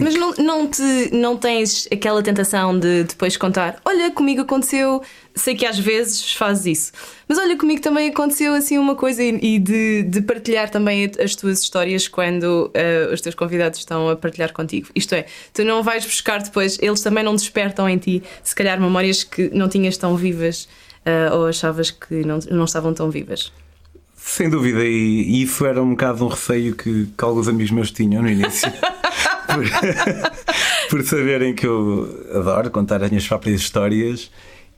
mas 0.00 0.14
não, 0.14 0.32
não, 0.34 0.66
te, 0.66 1.10
não 1.12 1.36
tens 1.36 1.88
aquela 1.92 2.22
tentação 2.22 2.78
de 2.78 3.04
depois 3.04 3.36
contar: 3.36 3.80
olha, 3.84 4.10
comigo 4.10 4.42
aconteceu. 4.42 5.02
Sei 5.34 5.54
que 5.54 5.66
às 5.66 5.78
vezes 5.78 6.32
fazes 6.32 6.64
isso, 6.64 6.92
mas 7.28 7.36
olha, 7.36 7.58
comigo 7.58 7.82
também 7.82 8.08
aconteceu 8.08 8.54
assim 8.54 8.78
uma 8.78 8.94
coisa 8.94 9.22
e, 9.22 9.58
de, 9.58 10.02
de 10.04 10.22
partilhar 10.22 10.70
também 10.70 11.10
as 11.22 11.34
tuas 11.34 11.60
histórias 11.60 12.08
quando 12.08 12.72
uh, 12.72 13.12
os 13.12 13.20
teus 13.20 13.34
convidados 13.34 13.78
estão 13.78 14.08
a 14.08 14.16
partilhar 14.16 14.54
contigo. 14.54 14.88
Isto 14.94 15.14
é, 15.14 15.26
tu 15.52 15.62
não 15.62 15.82
vais 15.82 16.06
buscar 16.06 16.42
depois, 16.42 16.78
eles 16.80 17.02
também 17.02 17.22
não 17.22 17.34
despertam 17.34 17.86
em 17.86 17.98
ti, 17.98 18.22
se 18.42 18.54
calhar, 18.54 18.80
memórias 18.80 19.24
que 19.24 19.50
não 19.50 19.68
tinhas 19.68 19.98
tão 19.98 20.16
vivas 20.16 20.66
uh, 21.04 21.36
ou 21.36 21.46
achavas 21.48 21.90
que 21.90 22.14
não, 22.24 22.38
não 22.50 22.64
estavam 22.64 22.94
tão 22.94 23.10
vivas. 23.10 23.52
Sem 24.28 24.50
dúvida, 24.50 24.84
e, 24.84 25.40
isso 25.40 25.64
era 25.64 25.80
um 25.80 25.90
bocado 25.90 26.24
um 26.24 26.28
receio 26.28 26.74
que, 26.74 27.06
que 27.16 27.24
alguns 27.24 27.46
amigos 27.46 27.70
meus 27.70 27.92
tinham 27.92 28.22
no 28.22 28.28
início. 28.28 28.70
por, 29.46 29.64
por 30.90 31.02
saberem 31.04 31.54
que 31.54 31.64
eu 31.64 32.26
adoro 32.34 32.68
contar 32.72 33.04
as 33.04 33.08
minhas 33.08 33.26
próprias 33.26 33.60
histórias. 33.60 34.28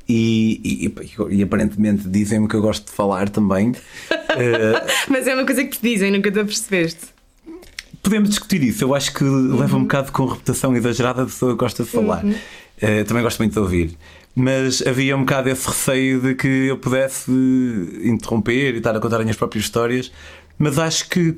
E, 0.07 0.93
e, 1.31 1.37
e, 1.37 1.43
aparentemente 1.43 2.07
dizem-me 2.09 2.47
que 2.47 2.55
eu 2.55 2.61
gosto 2.61 2.87
de 2.87 2.93
falar 2.93 3.31
também. 3.31 3.73
Mas 5.09 5.27
é 5.27 5.35
uma 5.35 5.47
coisa 5.47 5.65
que 5.65 5.79
te 5.79 5.83
dizem, 5.83 6.11
nunca 6.13 6.31
te 6.31 6.45
percebeste. 6.45 7.07
Podemos 8.03 8.29
discutir 8.29 8.63
isso. 8.63 8.85
Eu 8.85 8.95
acho 8.95 9.15
que 9.15 9.25
uhum. 9.25 9.59
leva 9.59 9.77
um 9.79 9.83
bocado 9.83 10.13
com 10.13 10.27
reputação 10.27 10.77
exagerada 10.77 11.23
da 11.23 11.27
pessoa 11.27 11.53
que 11.53 11.59
gosta 11.59 11.85
de 11.85 11.89
falar. 11.89 12.23
Uhum. 12.23 12.33
Uh, 12.33 13.05
também 13.07 13.23
gosto 13.23 13.39
muito 13.39 13.55
de 13.55 13.59
ouvir. 13.59 13.99
Mas 14.39 14.87
havia 14.87 15.17
um 15.17 15.21
bocado 15.21 15.49
esse 15.49 15.67
receio 15.67 16.21
de 16.21 16.33
que 16.33 16.47
eu 16.47 16.79
pudesse 16.79 17.29
interromper 18.05 18.73
e 18.75 18.79
estar 18.79 18.95
a 18.95 19.01
contar 19.01 19.17
as 19.17 19.23
minhas 19.23 19.37
próprias 19.37 19.65
histórias. 19.65 20.13
Mas 20.57 20.79
acho 20.79 21.09
que 21.09 21.37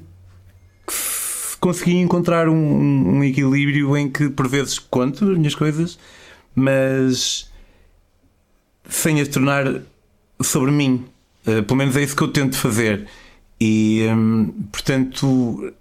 consegui 1.59 1.97
encontrar 1.97 2.47
um, 2.47 2.55
um, 2.55 3.25
equilíbrio 3.25 3.97
em 3.97 4.11
que 4.11 4.29
por 4.29 4.47
vezes 4.47 4.79
conto 4.79 5.31
as 5.31 5.39
minhas 5.39 5.55
coisas, 5.55 5.99
mas 6.55 7.51
sem 8.87 9.19
as 9.19 9.29
tornar 9.29 9.81
sobre 10.43 10.71
mim. 10.71 11.07
Uh, 11.47 11.63
pelo 11.63 11.77
menos 11.77 11.97
é 11.97 12.03
isso 12.03 12.15
que 12.15 12.23
eu 12.23 12.29
tento 12.29 12.55
fazer. 12.55 13.07
E 13.59 14.07
um, 14.11 14.53
portanto, 14.71 15.73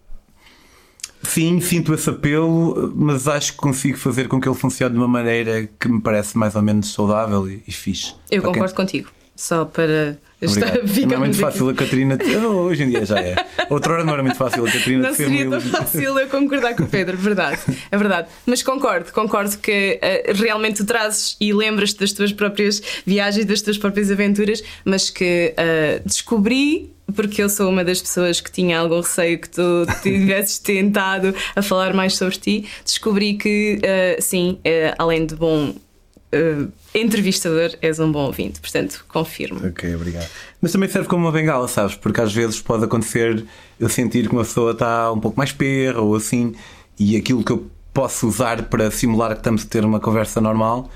sim, 1.24 1.60
sinto 1.60 1.94
esse 1.94 2.10
apelo, 2.10 2.94
mas 2.96 3.28
acho 3.28 3.54
que 3.54 3.58
consigo 3.58 3.98
fazer 3.98 4.28
com 4.28 4.40
que 4.40 4.48
ele 4.48 4.58
funcione 4.58 4.94
de 4.94 5.00
uma 5.00 5.08
maneira 5.08 5.70
que 5.80 5.88
me 5.88 6.02
parece 6.02 6.38
mais 6.38 6.56
ou 6.56 6.62
menos 6.62 6.92
saudável 6.94 7.50
e, 7.50 7.64
e 7.68 7.72
fixe. 7.72 8.14
Eu 8.30 8.42
concordo 8.42 8.74
quem... 8.74 8.86
contigo. 8.86 9.10
Só 9.36 9.64
para 9.64 10.20
Está. 10.42 10.68
Não 11.08 11.16
é 11.16 11.18
muito 11.18 11.38
fácil 11.38 11.70
a 11.70 11.74
Catarina. 11.74 12.18
Hoje 12.48 12.84
em 12.84 12.90
dia 12.90 13.06
já 13.06 13.20
é. 13.20 13.36
Outra 13.70 13.94
hora 13.94 14.04
não 14.04 14.14
era 14.14 14.24
muito 14.24 14.38
fácil 14.38 14.66
a 14.66 14.72
Catarina 14.72 15.10
Não 15.10 15.14
seria 15.14 15.50
tão 15.50 15.62
fácil 15.62 16.18
eu 16.18 16.28
concordar 16.28 16.76
com 16.76 16.84
o 16.84 16.88
Pedro, 16.88 17.18
verdade. 17.18 17.60
É 17.92 17.98
verdade. 17.98 18.30
Mas 18.46 18.64
concordo, 18.64 19.12
concordo 19.12 19.58
que 19.58 20.00
uh, 20.02 20.42
realmente 20.42 20.78
tu 20.78 20.86
trazes 20.86 21.36
e 21.40 21.54
lembras-te 21.54 22.00
das 22.00 22.12
tuas 22.14 22.32
próprias 22.32 22.82
viagens, 23.06 23.46
das 23.46 23.62
tuas 23.62 23.78
próprias 23.78 24.10
aventuras, 24.10 24.64
mas 24.84 25.10
que 25.10 25.54
uh, 25.54 26.02
descobri 26.08 26.92
porque 27.12 27.42
eu 27.42 27.50
sou 27.50 27.70
uma 27.70 27.84
das 27.84 28.02
pessoas 28.02 28.42
que 28.42 28.52
tinha 28.52 28.80
algum 28.80 28.98
receio 29.02 29.40
que 29.40 29.50
tu 29.50 29.86
tivesses 30.02 30.60
tentado 30.60 31.34
a 31.56 31.62
falar 31.62 31.94
mais 31.94 32.16
sobre 32.16 32.38
ti, 32.38 32.66
descobri 32.84 33.36
que 33.36 33.80
uh, 33.80 34.22
sim, 34.22 34.60
uh, 34.60 34.96
além 34.98 35.26
de 35.26 35.36
bom 35.36 35.70
uh, 35.70 36.72
entrevistador, 36.94 37.72
és 37.82 38.00
um 38.00 38.12
bom 38.12 38.26
ouvinte. 38.26 38.60
Portanto, 38.60 39.06
confirmo. 39.08 39.66
Ok, 39.68 39.96
obrigado. 39.96 40.28
Mas 40.62 40.72
também 40.72 40.90
serve 40.90 41.08
como 41.08 41.26
uma 41.26 41.32
bengala, 41.32 41.68
sabes? 41.68 41.96
Porque 41.96 42.22
às 42.22 42.34
vezes 42.34 42.62
pode 42.62 42.84
acontecer 42.84 43.46
eu 43.80 43.90
sentir 43.90 44.28
que 44.28 44.34
uma 44.34 44.44
pessoa 44.44 44.72
está 44.72 45.12
um 45.12 45.20
pouco 45.20 45.38
mais 45.38 45.52
perra 45.52 46.02
ou 46.02 46.16
assim, 46.16 46.54
e 47.00 47.16
aquilo 47.16 47.44
que 47.44 47.52
eu 47.52 47.70
posso 47.94 48.28
usar 48.28 48.64
para 48.64 48.92
simular 48.92 49.32
que 49.32 49.40
estamos 49.40 49.64
a 49.64 49.68
ter 49.68 49.84
uma 49.86 50.00
conversa 50.00 50.40
normal, 50.42 50.90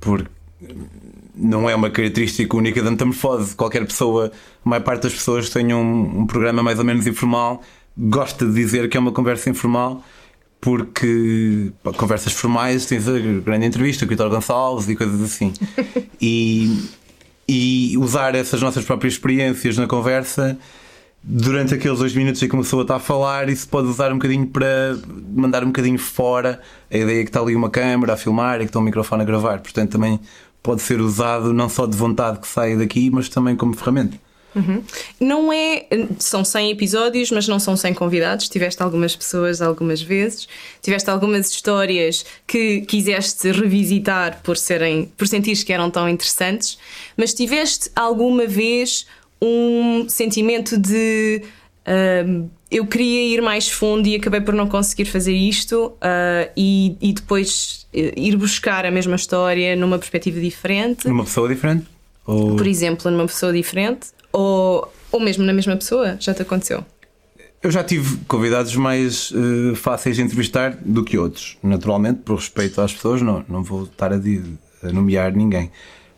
porque 0.00 0.28
não 1.34 1.68
é 1.68 1.74
uma 1.74 1.90
característica 1.90 2.56
única 2.56 2.82
da 2.82 2.90
metamorfose. 2.90 3.54
Qualquer 3.54 3.84
pessoa, 3.86 4.30
a 4.64 4.68
maior 4.68 4.82
parte 4.82 5.02
das 5.02 5.14
pessoas 5.14 5.50
tenham 5.50 5.82
um, 5.82 6.20
um 6.20 6.26
programa 6.26 6.62
mais 6.62 6.78
ou 6.78 6.84
menos 6.84 7.06
informal 7.06 7.62
gosta 7.96 8.44
de 8.44 8.52
dizer 8.52 8.88
que 8.88 8.96
é 8.96 9.00
uma 9.00 9.12
conversa 9.12 9.48
informal 9.50 10.02
porque 10.60 11.70
pá, 11.82 11.92
conversas 11.92 12.32
formais 12.32 12.86
tens 12.86 13.06
a 13.06 13.18
grande 13.18 13.66
entrevista 13.66 14.06
com 14.06 14.08
o 14.08 14.16
Vitor 14.16 14.30
Gonçalves 14.30 14.88
e 14.88 14.96
coisas 14.96 15.20
assim. 15.20 15.52
e, 16.20 16.88
e 17.46 17.96
usar 17.98 18.34
essas 18.34 18.62
nossas 18.62 18.84
próprias 18.84 19.14
experiências 19.14 19.76
na 19.76 19.86
conversa 19.86 20.58
durante 21.22 21.74
aqueles 21.74 21.98
dois 21.98 22.14
minutos 22.14 22.42
em 22.42 22.48
que 22.48 22.54
uma 22.54 22.62
pessoa 22.62 22.82
está 22.82 22.96
a 22.96 23.00
falar, 23.00 23.48
isso 23.48 23.68
pode 23.68 23.88
usar 23.88 24.10
um 24.10 24.16
bocadinho 24.16 24.46
para 24.46 24.96
mandar 25.34 25.62
um 25.62 25.68
bocadinho 25.68 25.98
fora 25.98 26.60
a 26.90 26.96
ideia 26.96 27.22
que 27.22 27.30
está 27.30 27.40
ali 27.40 27.54
uma 27.54 27.70
câmera 27.70 28.14
a 28.14 28.16
filmar 28.16 28.56
e 28.56 28.58
que 28.60 28.64
está 28.66 28.78
um 28.78 28.82
microfone 28.82 29.22
a 29.22 29.24
gravar. 29.24 29.60
Portanto, 29.60 29.92
também 29.92 30.18
pode 30.64 30.80
ser 30.80 30.98
usado 30.98 31.52
não 31.52 31.68
só 31.68 31.84
de 31.84 31.96
vontade 31.96 32.40
que 32.40 32.48
saia 32.48 32.76
daqui, 32.76 33.10
mas 33.10 33.28
também 33.28 33.54
como 33.54 33.76
ferramenta. 33.76 34.18
Uhum. 34.54 34.82
Não 35.20 35.52
é. 35.52 35.86
São 36.18 36.44
100 36.44 36.70
episódios, 36.70 37.30
mas 37.30 37.46
não 37.46 37.58
são 37.58 37.76
100 37.76 37.92
convidados. 37.92 38.48
Tiveste 38.48 38.82
algumas 38.82 39.14
pessoas 39.14 39.60
algumas 39.60 40.00
vezes, 40.00 40.48
tiveste 40.80 41.10
algumas 41.10 41.50
histórias 41.50 42.24
que 42.46 42.80
quiseste 42.82 43.50
revisitar 43.52 44.40
por 44.42 44.56
serem, 44.56 45.12
por 45.16 45.28
sentires 45.28 45.62
que 45.62 45.72
eram 45.72 45.90
tão 45.90 46.08
interessantes, 46.08 46.78
mas 47.16 47.34
tiveste 47.34 47.90
alguma 47.94 48.46
vez 48.46 49.06
um 49.42 50.06
sentimento 50.08 50.78
de 50.78 51.42
uh, 51.86 52.50
eu 52.70 52.86
queria 52.86 53.34
ir 53.34 53.40
mais 53.40 53.68
fundo 53.68 54.06
e 54.06 54.16
acabei 54.16 54.40
por 54.40 54.54
não 54.54 54.68
conseguir 54.68 55.04
fazer 55.04 55.34
isto 55.34 55.86
uh, 55.86 56.50
e, 56.56 56.96
e 57.00 57.12
depois 57.12 57.86
uh, 57.94 58.18
ir 58.18 58.36
buscar 58.36 58.84
a 58.84 58.90
mesma 58.90 59.16
história 59.16 59.76
numa 59.76 59.98
perspectiva 59.98 60.40
diferente. 60.40 61.06
Numa 61.06 61.24
pessoa 61.24 61.48
diferente? 61.48 61.86
Ou... 62.26 62.56
Por 62.56 62.66
exemplo, 62.66 63.10
numa 63.10 63.26
pessoa 63.26 63.52
diferente 63.52 64.08
ou, 64.32 64.92
ou 65.12 65.20
mesmo 65.20 65.44
na 65.44 65.52
mesma 65.52 65.76
pessoa? 65.76 66.16
Já 66.18 66.34
te 66.34 66.42
aconteceu? 66.42 66.84
Eu 67.62 67.70
já 67.70 67.82
tive 67.82 68.18
convidados 68.28 68.76
mais 68.76 69.30
uh, 69.30 69.74
fáceis 69.74 70.16
de 70.16 70.22
entrevistar 70.22 70.76
do 70.84 71.02
que 71.02 71.16
outros. 71.16 71.56
Naturalmente, 71.62 72.20
por 72.20 72.36
respeito 72.36 72.80
às 72.80 72.92
pessoas, 72.92 73.22
não, 73.22 73.42
não 73.48 73.62
vou 73.62 73.84
estar 73.84 74.12
a, 74.12 74.16
a 74.16 74.92
nomear 74.92 75.34
ninguém. 75.34 75.70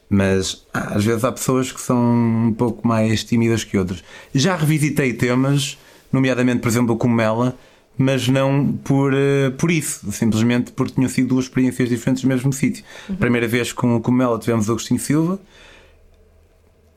Mas 0.08 0.64
às 0.72 1.04
vezes 1.04 1.24
há 1.24 1.32
pessoas 1.32 1.72
que 1.72 1.80
são 1.80 1.98
um 1.98 2.54
pouco 2.56 2.86
mais 2.86 3.24
tímidas 3.24 3.64
que 3.64 3.76
outras. 3.76 4.04
Já 4.34 4.56
revisitei 4.56 5.12
temas, 5.12 5.76
nomeadamente, 6.12 6.60
por 6.60 6.68
exemplo, 6.68 6.96
como 6.96 7.20
ela, 7.20 7.56
mas 7.98 8.28
não 8.28 8.72
por, 8.84 9.12
uh, 9.12 9.50
por 9.58 9.70
isso, 9.70 10.10
simplesmente 10.12 10.70
porque 10.72 10.94
tinham 10.94 11.08
sido 11.08 11.28
duas 11.28 11.46
experiências 11.46 11.88
diferentes 11.88 12.22
no 12.22 12.28
mesmo 12.28 12.52
sítio. 12.52 12.84
Uhum. 13.08 13.16
Primeira 13.16 13.48
vez 13.48 13.72
com, 13.72 14.00
com 14.00 14.22
ela 14.22 14.38
tivemos 14.38 14.68
Agostinho 14.68 15.00
Silva, 15.00 15.40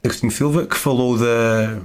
Agostinho 0.03 0.31
Silva, 0.31 0.65
que 0.65 0.77
falou 0.77 1.17
da. 1.17 1.77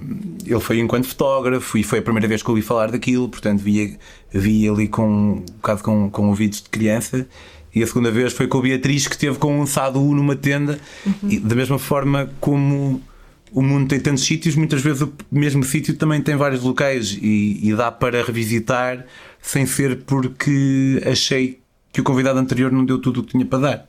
Ele 0.47 0.61
foi 0.61 0.79
enquanto 0.79 1.07
fotógrafo 1.07 1.77
e 1.77 1.83
foi 1.83 1.99
a 1.99 2.03
primeira 2.03 2.29
vez 2.29 2.43
que 2.43 2.51
ouvi 2.51 2.63
falar 2.63 2.91
daquilo, 2.91 3.29
portanto 3.29 3.61
vi, 3.61 3.99
vi 4.31 4.69
ali 4.69 4.87
com 4.87 5.09
um 5.09 5.41
bocado 5.57 5.83
com, 5.83 6.11
com 6.11 6.29
ouvidos 6.29 6.63
de 6.63 6.69
criança. 6.69 7.27
E 7.75 7.83
a 7.83 7.87
segunda 7.87 8.11
vez 8.11 8.33
foi 8.33 8.47
com 8.47 8.59
a 8.59 8.63
Beatriz, 8.63 9.07
que 9.07 9.15
esteve 9.15 9.39
com 9.39 9.61
um 9.61 9.67
Sadu 9.67 10.01
numa 10.01 10.37
tenda, 10.37 10.79
uhum. 11.05 11.31
e 11.31 11.39
da 11.39 11.55
mesma 11.55 11.79
forma 11.79 12.31
como 12.41 13.03
o 13.51 13.63
mundo 13.63 13.89
tem 13.89 14.01
tantos 14.01 14.25
sítios, 14.25 14.57
muitas 14.57 14.83
vezes 14.83 15.03
o 15.03 15.13
mesmo 15.31 15.63
sítio 15.63 15.95
também 15.95 16.21
tem 16.21 16.37
vários 16.37 16.63
locais 16.63 17.17
e, 17.21 17.61
e 17.63 17.75
dá 17.75 17.91
para 17.91 18.23
revisitar 18.23 19.07
sem 19.41 19.65
ser 19.65 20.03
porque 20.05 21.01
achei 21.07 21.61
que 21.93 22.01
o 22.01 22.05
convidado 22.05 22.39
anterior 22.39 22.73
não 22.73 22.85
deu 22.85 22.99
tudo 22.99 23.21
o 23.21 23.23
que 23.23 23.31
tinha 23.31 23.47
para 23.47 23.59
dar. 23.61 23.89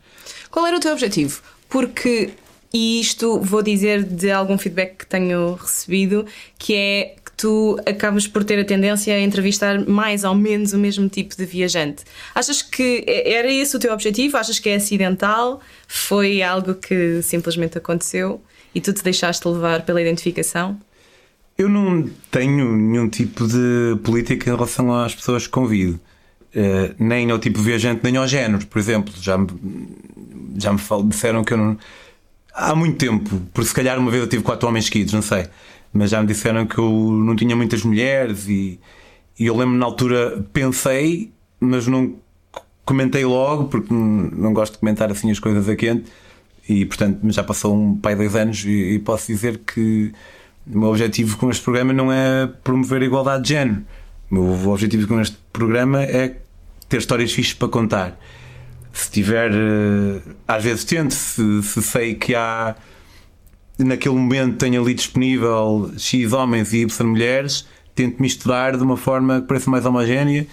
Qual 0.51 0.67
era 0.67 0.77
o 0.77 0.79
teu 0.79 0.91
objetivo? 0.91 1.41
Porque 1.67 2.29
e 2.75 2.99
isto 2.99 3.39
vou 3.39 3.61
dizer 3.61 4.03
de 4.03 4.29
algum 4.29 4.57
feedback 4.57 4.97
que 4.97 5.05
tenho 5.07 5.53
recebido, 5.53 6.25
que 6.59 6.75
é 6.75 7.15
que 7.23 7.31
tu 7.31 7.79
acabas 7.85 8.27
por 8.27 8.43
ter 8.43 8.59
a 8.59 8.65
tendência 8.65 9.15
a 9.15 9.21
entrevistar 9.21 9.79
mais 9.87 10.25
ou 10.25 10.35
menos 10.35 10.73
o 10.73 10.77
mesmo 10.77 11.07
tipo 11.07 11.37
de 11.37 11.45
viajante. 11.45 12.03
Achas 12.35 12.61
que 12.61 13.05
era 13.07 13.49
esse 13.49 13.77
o 13.77 13.79
teu 13.79 13.93
objetivo? 13.93 14.35
Achas 14.35 14.59
que 14.59 14.67
é 14.67 14.75
acidental? 14.75 15.61
Foi 15.87 16.41
algo 16.41 16.73
que 16.73 17.21
simplesmente 17.21 17.77
aconteceu 17.77 18.41
e 18.73 18.81
tu 18.81 18.91
te 18.91 19.01
deixaste 19.01 19.47
levar 19.47 19.83
pela 19.83 20.01
identificação? 20.01 20.77
Eu 21.57 21.69
não 21.69 22.09
tenho 22.29 22.75
nenhum 22.75 23.07
tipo 23.07 23.47
de 23.47 23.97
política 24.03 24.49
em 24.49 24.53
relação 24.53 24.93
às 24.93 25.15
pessoas 25.15 25.47
que 25.47 25.53
convido. 25.53 25.97
Uh, 26.53 26.93
nem 26.99 27.31
ao 27.31 27.39
tipo 27.39 27.57
de 27.57 27.63
viajante, 27.63 28.01
nem 28.03 28.17
ao 28.17 28.27
género. 28.27 28.65
Por 28.67 28.79
exemplo, 28.79 29.13
já 29.17 29.37
me, 29.37 29.47
já 30.57 30.73
me 30.73 30.79
disseram 31.07 31.41
que 31.41 31.53
eu 31.53 31.57
não 31.57 31.77
há 32.55 32.73
muito 32.73 32.97
tempo, 32.97 33.41
porque 33.53 33.67
se 33.67 33.75
calhar 33.75 33.99
uma 33.99 34.09
vez 34.09 34.23
eu 34.23 34.29
tive 34.29 34.41
quatro 34.41 34.67
homens 34.67 34.85
seguidos, 34.85 35.13
não 35.13 35.21
sei, 35.21 35.47
mas 35.93 36.09
já 36.09 36.21
me 36.21 36.27
disseram 36.27 36.65
que 36.65 36.77
eu 36.77 36.89
não 36.89 37.35
tinha 37.35 37.55
muitas 37.55 37.83
mulheres 37.83 38.47
e, 38.47 38.79
e 39.37 39.45
eu 39.45 39.55
lembro 39.55 39.75
na 39.75 39.85
altura 39.85 40.45
pensei, 40.53 41.31
mas 41.59 41.85
não 41.85 42.15
comentei 42.85 43.25
logo, 43.25 43.65
porque 43.65 43.93
não 43.93 44.53
gosto 44.53 44.73
de 44.73 44.79
comentar 44.79 45.11
assim 45.11 45.29
as 45.31 45.39
coisas 45.39 45.67
a 45.67 45.75
quente. 45.75 46.05
E 46.67 46.85
portanto 46.85 47.19
já 47.31 47.43
passou 47.43 47.75
um 47.75 47.95
pai 47.95 48.15
dois 48.15 48.35
anos 48.35 48.63
e, 48.65 48.95
e 48.95 48.99
posso 48.99 49.27
dizer 49.27 49.59
que 49.59 50.11
o 50.65 50.79
meu 50.79 50.89
objetivo 50.89 51.37
com 51.37 51.49
este 51.51 51.63
programa 51.63 51.93
não 51.93 52.11
é 52.11 52.47
promover 52.63 53.01
a 53.01 53.05
igualdade 53.05 53.43
de 53.43 53.49
género. 53.49 53.83
O 54.31 54.35
meu 54.35 54.69
objetivo 54.69 55.07
com 55.07 55.21
este 55.21 55.37
programa 55.53 56.03
é 56.03 56.37
ter 56.89 56.97
histórias 56.97 57.31
fixas 57.31 57.53
para 57.53 57.67
contar 57.67 58.19
se 58.95 59.11
tiver, 59.11 59.51
eh, 59.51 60.21
às 60.47 60.63
vezes 60.63 60.85
tento, 60.85 61.13
se, 61.13 61.61
se 61.63 61.81
sei 61.81 62.15
que 62.15 62.33
há 62.33 62.75
naquele 63.77 64.15
momento 64.15 64.57
tenho 64.57 64.81
ali 64.81 64.93
disponível 64.93 65.91
X 65.97 66.31
homens 66.31 66.71
e 66.71 66.77
Y 66.79 67.05
mulheres, 67.05 67.67
tento 67.93 68.21
misturar 68.21 68.77
de 68.77 68.83
uma 68.83 68.95
forma 68.95 69.41
que 69.41 69.47
pareça 69.47 69.69
mais 69.69 69.85
homogénea, 69.85 70.47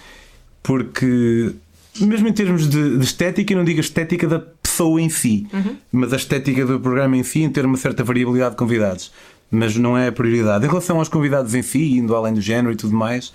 porque 0.61 1.53
mesmo 2.01 2.27
em 2.27 2.33
termos 2.33 2.67
de, 2.69 2.97
de 2.97 3.05
estética, 3.05 3.53
eu 3.53 3.57
não 3.57 3.63
digo 3.63 3.79
a 3.79 3.81
estética 3.81 4.27
da 4.27 4.39
pessoa 4.39 5.01
em 5.01 5.09
si, 5.09 5.47
uhum. 5.53 5.77
mas 5.91 6.11
a 6.11 6.17
estética 6.17 6.65
do 6.65 6.79
programa 6.81 7.15
em 7.15 7.23
si, 7.23 7.43
em 7.43 7.49
ter 7.49 7.65
uma 7.65 7.77
certa 7.77 8.03
variabilidade 8.03 8.51
de 8.51 8.57
convidados. 8.57 9.11
Mas 9.49 9.77
não 9.77 9.97
é 9.97 10.07
a 10.07 10.11
prioridade. 10.11 10.65
Em 10.65 10.67
relação 10.67 10.97
aos 10.97 11.07
convidados 11.07 11.53
em 11.53 11.61
si, 11.61 11.97
indo 11.97 12.13
além 12.13 12.33
do 12.33 12.41
género 12.41 12.73
e 12.73 12.75
tudo 12.75 12.95
mais, 12.95 13.31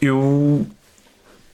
eu 0.00 0.64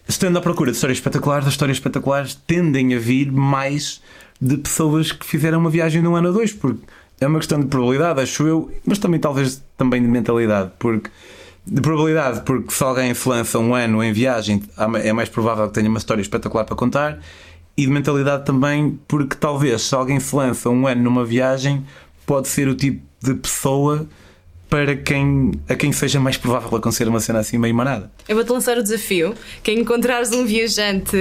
estando 0.08 0.38
à 0.38 0.40
procura 0.40 0.70
de 0.70 0.76
histórias 0.76 0.98
espetaculares, 0.98 1.46
as 1.46 1.52
histórias 1.52 1.76
espetaculares 1.76 2.34
tendem 2.34 2.94
a 2.94 2.98
vir 2.98 3.30
mais 3.30 4.00
de 4.40 4.56
pessoas 4.56 5.12
que 5.12 5.26
fizeram 5.26 5.58
uma 5.58 5.68
viagem 5.68 6.00
de 6.00 6.08
um 6.08 6.16
ano 6.16 6.28
a 6.28 6.32
dois, 6.32 6.52
porque 6.52 6.80
é 7.20 7.26
uma 7.26 7.38
questão 7.38 7.60
de 7.60 7.66
probabilidade, 7.66 8.20
acho 8.20 8.46
eu, 8.46 8.72
mas 8.86 8.98
também 8.98 9.20
talvez 9.20 9.62
também 9.76 10.00
de 10.00 10.08
mentalidade, 10.08 10.70
porque 10.78 11.10
de 11.66 11.80
probabilidade, 11.82 12.40
porque 12.40 12.72
se 12.72 12.82
alguém 12.82 13.12
se 13.12 13.28
lança 13.28 13.58
um 13.58 13.74
ano 13.74 14.02
em 14.02 14.12
viagem, 14.12 14.62
é 15.02 15.12
mais 15.12 15.28
provável 15.28 15.68
que 15.68 15.74
tenha 15.74 15.88
uma 15.88 15.98
história 15.98 16.22
espetacular 16.22 16.64
para 16.64 16.74
contar, 16.74 17.18
e 17.76 17.82
de 17.82 17.92
mentalidade 17.92 18.44
também, 18.44 18.98
porque 19.06 19.36
talvez 19.36 19.82
se 19.82 19.94
alguém 19.94 20.18
se 20.18 20.34
lança 20.34 20.70
um 20.70 20.86
ano 20.86 21.02
numa 21.02 21.24
viagem, 21.24 21.84
pode 22.24 22.48
ser 22.48 22.68
o 22.68 22.74
tipo 22.74 23.02
de 23.22 23.34
pessoa 23.34 24.06
para 24.68 24.96
quem, 24.96 25.52
a 25.68 25.74
quem 25.74 25.92
seja 25.92 26.20
mais 26.20 26.36
provável 26.36 26.76
acontecer 26.76 27.08
uma 27.08 27.20
cena 27.20 27.38
assim 27.38 27.58
meio 27.58 27.74
manada. 27.74 28.10
Eu 28.28 28.36
vou-te 28.36 28.52
lançar 28.52 28.76
o 28.76 28.82
desafio 28.82 29.34
que 29.62 29.70
é 29.70 29.74
encontrares 29.74 30.30
um 30.32 30.44
viajante, 30.44 31.16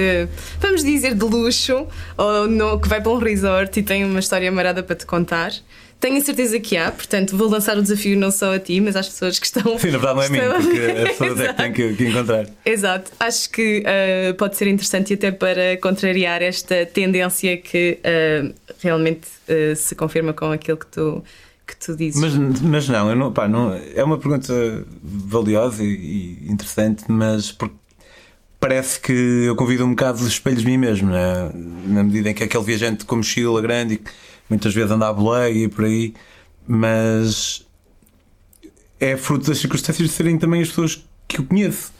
vamos 0.60 0.84
dizer, 0.84 1.14
de 1.14 1.24
luxo, 1.24 1.86
ou 2.16 2.46
no, 2.46 2.78
que 2.78 2.88
vai 2.88 3.00
para 3.00 3.10
um 3.10 3.18
resort 3.18 3.80
e 3.80 3.82
tem 3.82 4.04
uma 4.04 4.20
história 4.20 4.50
marada 4.52 4.82
para 4.82 4.96
te 4.96 5.06
contar. 5.06 5.52
Tenho 6.00 6.24
certeza 6.24 6.60
que 6.60 6.76
há, 6.76 6.92
portanto 6.92 7.36
vou 7.36 7.48
lançar 7.48 7.76
o 7.76 7.82
desafio 7.82 8.16
não 8.16 8.30
só 8.30 8.54
a 8.54 8.58
ti, 8.60 8.80
mas 8.80 8.94
às 8.94 9.08
pessoas 9.08 9.38
que 9.38 9.46
estão. 9.46 9.76
Sim, 9.78 9.90
na 9.90 9.98
verdade 9.98 10.14
não 10.14 10.22
é 10.22 10.28
mim, 10.28 10.62
porque 10.62 10.78
as 10.78 11.08
pessoas 11.18 11.40
é 11.40 11.48
que 11.48 11.54
têm 11.54 11.72
que, 11.72 11.94
que, 11.94 12.06
encontrar. 12.06 12.46
Exato, 12.64 13.10
acho 13.18 13.50
que 13.50 13.82
uh, 13.82 14.34
pode 14.34 14.56
ser 14.56 14.68
interessante 14.68 15.10
e 15.10 15.14
até 15.14 15.32
para 15.32 15.76
contrariar 15.78 16.40
esta 16.40 16.86
tendência 16.86 17.56
que 17.56 17.98
uh, 17.98 18.54
realmente 18.80 19.26
uh, 19.48 19.74
se 19.74 19.96
confirma 19.96 20.32
com 20.32 20.52
aquilo 20.52 20.78
que 20.78 20.86
tu 20.86 21.24
que 21.68 21.76
tu 21.76 21.94
dizes. 21.94 22.20
Mas, 22.20 22.34
mas 22.60 22.88
não, 22.88 23.14
não, 23.14 23.32
pá, 23.32 23.46
não, 23.46 23.72
é 23.94 24.02
uma 24.02 24.18
pergunta 24.18 24.52
valiosa 25.02 25.84
e, 25.84 26.38
e 26.42 26.50
interessante, 26.50 27.04
mas 27.08 27.52
porque 27.52 27.76
parece 28.58 28.98
que 28.98 29.12
eu 29.12 29.54
convido 29.54 29.84
um 29.84 29.90
bocado 29.90 30.18
dos 30.18 30.26
espelhos 30.26 30.62
de 30.62 30.66
mim 30.66 30.78
mesmo, 30.78 31.10
né? 31.10 31.50
na 31.86 32.02
medida 32.02 32.30
em 32.30 32.34
que 32.34 32.42
aquele 32.42 32.64
viajante 32.64 33.04
com 33.04 33.16
mochila 33.16 33.60
grande 33.60 33.94
e 33.94 34.00
muitas 34.48 34.74
vezes 34.74 34.90
anda 34.90 35.08
à 35.08 35.12
boleia 35.12 35.52
e 35.64 35.68
por 35.68 35.84
aí, 35.84 36.14
mas 36.66 37.64
é 38.98 39.16
fruto 39.16 39.46
das 39.46 39.58
circunstâncias 39.58 40.08
de 40.08 40.12
serem 40.12 40.38
também 40.38 40.62
as 40.62 40.68
pessoas 40.68 41.04
que 41.26 41.38
eu 41.38 41.44
conheço. 41.44 41.92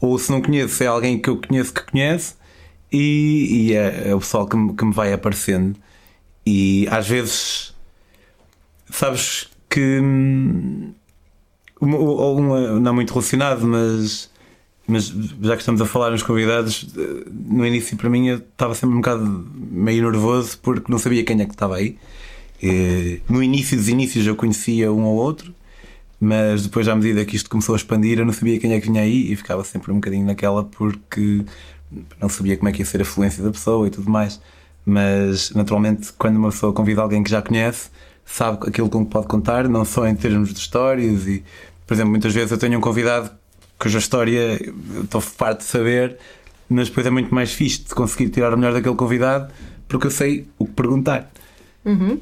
Ou 0.00 0.18
se 0.18 0.30
não 0.30 0.40
conheço, 0.40 0.82
é 0.82 0.86
alguém 0.86 1.18
que 1.18 1.28
eu 1.28 1.40
conheço 1.40 1.72
que 1.72 1.82
conhece 1.82 2.34
e, 2.90 3.68
e 3.68 3.74
é, 3.74 4.08
é, 4.08 4.14
o 4.14 4.20
pessoal 4.20 4.46
que 4.46 4.56
me, 4.56 4.74
que 4.74 4.84
me 4.84 4.92
vai 4.92 5.12
aparecendo. 5.12 5.78
E 6.44 6.86
às 6.90 7.08
vezes, 7.08 7.74
sabes 8.96 9.48
que. 9.68 10.00
Uma, 11.78 11.98
uma, 11.98 12.80
não 12.80 12.94
muito 12.94 13.10
relacionado, 13.12 13.66
mas, 13.66 14.30
mas 14.88 15.12
já 15.42 15.54
que 15.54 15.60
estamos 15.60 15.80
a 15.82 15.84
falar 15.84 16.10
nos 16.10 16.22
convidados, 16.22 16.88
no 17.30 17.66
início 17.66 17.98
para 17.98 18.08
mim 18.08 18.28
eu 18.28 18.38
estava 18.38 18.74
sempre 18.74 18.96
um 18.96 19.00
bocado 19.00 19.46
meio 19.54 20.10
nervoso 20.10 20.58
porque 20.62 20.90
não 20.90 20.98
sabia 20.98 21.22
quem 21.22 21.38
é 21.42 21.44
que 21.44 21.52
estava 21.52 21.76
aí. 21.76 21.98
E, 22.62 23.20
no 23.28 23.42
início 23.42 23.76
dos 23.76 23.88
inícios 23.88 24.26
eu 24.26 24.34
conhecia 24.34 24.90
um 24.90 25.04
ou 25.04 25.16
outro, 25.16 25.54
mas 26.18 26.62
depois, 26.62 26.88
à 26.88 26.96
medida 26.96 27.26
que 27.26 27.36
isto 27.36 27.50
começou 27.50 27.74
a 27.74 27.76
expandir, 27.76 28.18
eu 28.18 28.24
não 28.24 28.32
sabia 28.32 28.58
quem 28.58 28.72
é 28.72 28.80
que 28.80 28.88
vinha 28.88 29.02
aí 29.02 29.30
e 29.30 29.36
ficava 29.36 29.62
sempre 29.62 29.92
um 29.92 29.96
bocadinho 29.96 30.24
naquela 30.24 30.64
porque 30.64 31.44
não 32.18 32.30
sabia 32.30 32.56
como 32.56 32.70
é 32.70 32.72
que 32.72 32.80
ia 32.80 32.86
ser 32.86 33.02
a 33.02 33.04
fluência 33.04 33.44
da 33.44 33.50
pessoa 33.50 33.86
e 33.86 33.90
tudo 33.90 34.10
mais. 34.10 34.40
Mas, 34.84 35.50
naturalmente, 35.50 36.10
quando 36.14 36.36
uma 36.36 36.50
pessoa 36.50 36.72
convida 36.72 37.02
alguém 37.02 37.22
que 37.22 37.30
já 37.30 37.42
conhece, 37.42 37.90
sabe 38.26 38.58
aquilo 38.66 38.90
com 38.90 39.06
que 39.06 39.10
pode 39.12 39.28
contar, 39.28 39.68
não 39.68 39.84
só 39.84 40.06
em 40.06 40.14
termos 40.14 40.52
de 40.52 40.58
histórias. 40.58 41.26
E, 41.26 41.44
por 41.86 41.94
exemplo, 41.94 42.10
muitas 42.10 42.34
vezes 42.34 42.50
eu 42.50 42.58
tenho 42.58 42.76
um 42.78 42.80
convidado 42.82 43.30
cuja 43.78 43.98
história 43.98 44.58
eu 44.94 45.04
estou 45.04 45.20
farto 45.20 45.58
de 45.58 45.64
saber, 45.64 46.18
mas 46.68 46.88
depois 46.88 47.06
é 47.06 47.10
muito 47.10 47.34
mais 47.34 47.52
fixe 47.52 47.84
de 47.84 47.94
conseguir 47.94 48.28
tirar 48.30 48.52
o 48.52 48.56
melhor 48.56 48.72
daquele 48.72 48.96
convidado 48.96 49.52
porque 49.88 50.06
eu 50.06 50.10
sei 50.10 50.46
o 50.58 50.66
que 50.66 50.72
perguntar. 50.72 51.30
Uhum. 51.84 52.20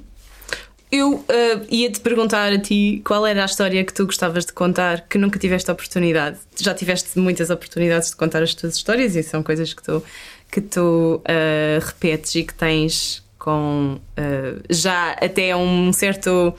Eu 0.93 1.15
uh, 1.15 1.25
ia-te 1.71 1.99
perguntar 2.01 2.53
a 2.53 2.59
ti 2.59 3.03
qual 3.05 3.27
era 3.27 3.43
a 3.43 3.47
história 3.47 3.83
que 3.85 3.93
tu 3.93 4.07
gostavas 4.07 4.45
de 4.45 4.53
contar 4.53 5.09
que 5.09 5.19
nunca 5.19 5.39
tiveste 5.39 5.71
oportunidade. 5.71 6.39
Já 6.57 6.73
tiveste 6.75 7.19
muitas 7.19 7.51
oportunidades 7.51 8.11
de 8.11 8.17
contar 8.17 8.43
as 8.43 8.55
tuas 8.55 8.77
histórias 8.77 9.17
e 9.17 9.23
são 9.23 9.43
coisas 9.43 9.75
que 9.75 9.83
tu, 9.83 10.05
que 10.53 10.61
tu 10.61 11.21
uh, 11.25 11.85
repetes 11.85 12.35
e 12.37 12.45
que 12.45 12.55
tens 12.55 13.24
com 13.45 13.99
uh, 13.99 14.63
já 14.71 15.13
até 15.13 15.55
um 15.55 15.93
certo 15.93 16.55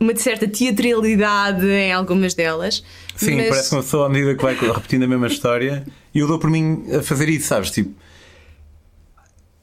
uma 0.00 0.16
certa 0.16 0.48
teatralidade 0.48 1.66
em 1.66 1.92
algumas 1.92 2.32
delas. 2.32 2.82
Sim, 3.14 3.36
mas... 3.36 3.48
parece 3.50 3.72
uma 3.72 3.82
pessoa 3.82 4.06
à 4.06 4.08
medida 4.08 4.34
que 4.34 4.42
vai 4.42 4.54
repetindo 4.54 5.02
a 5.02 5.06
mesma 5.06 5.26
história 5.26 5.84
e 6.14 6.18
eu 6.18 6.26
dou 6.26 6.38
por 6.38 6.48
mim 6.48 6.82
a 6.98 7.02
fazer 7.02 7.28
isso, 7.28 7.48
sabes? 7.48 7.70
Tipo, 7.70 7.94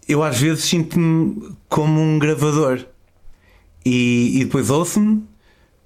eu 0.07 0.21
às 0.21 0.39
vezes 0.39 0.65
sinto-me 0.65 1.51
como 1.67 1.99
um 1.99 2.19
gravador 2.19 2.85
e, 3.83 4.39
e 4.39 4.45
depois 4.45 4.69
ouço-me, 4.69 5.23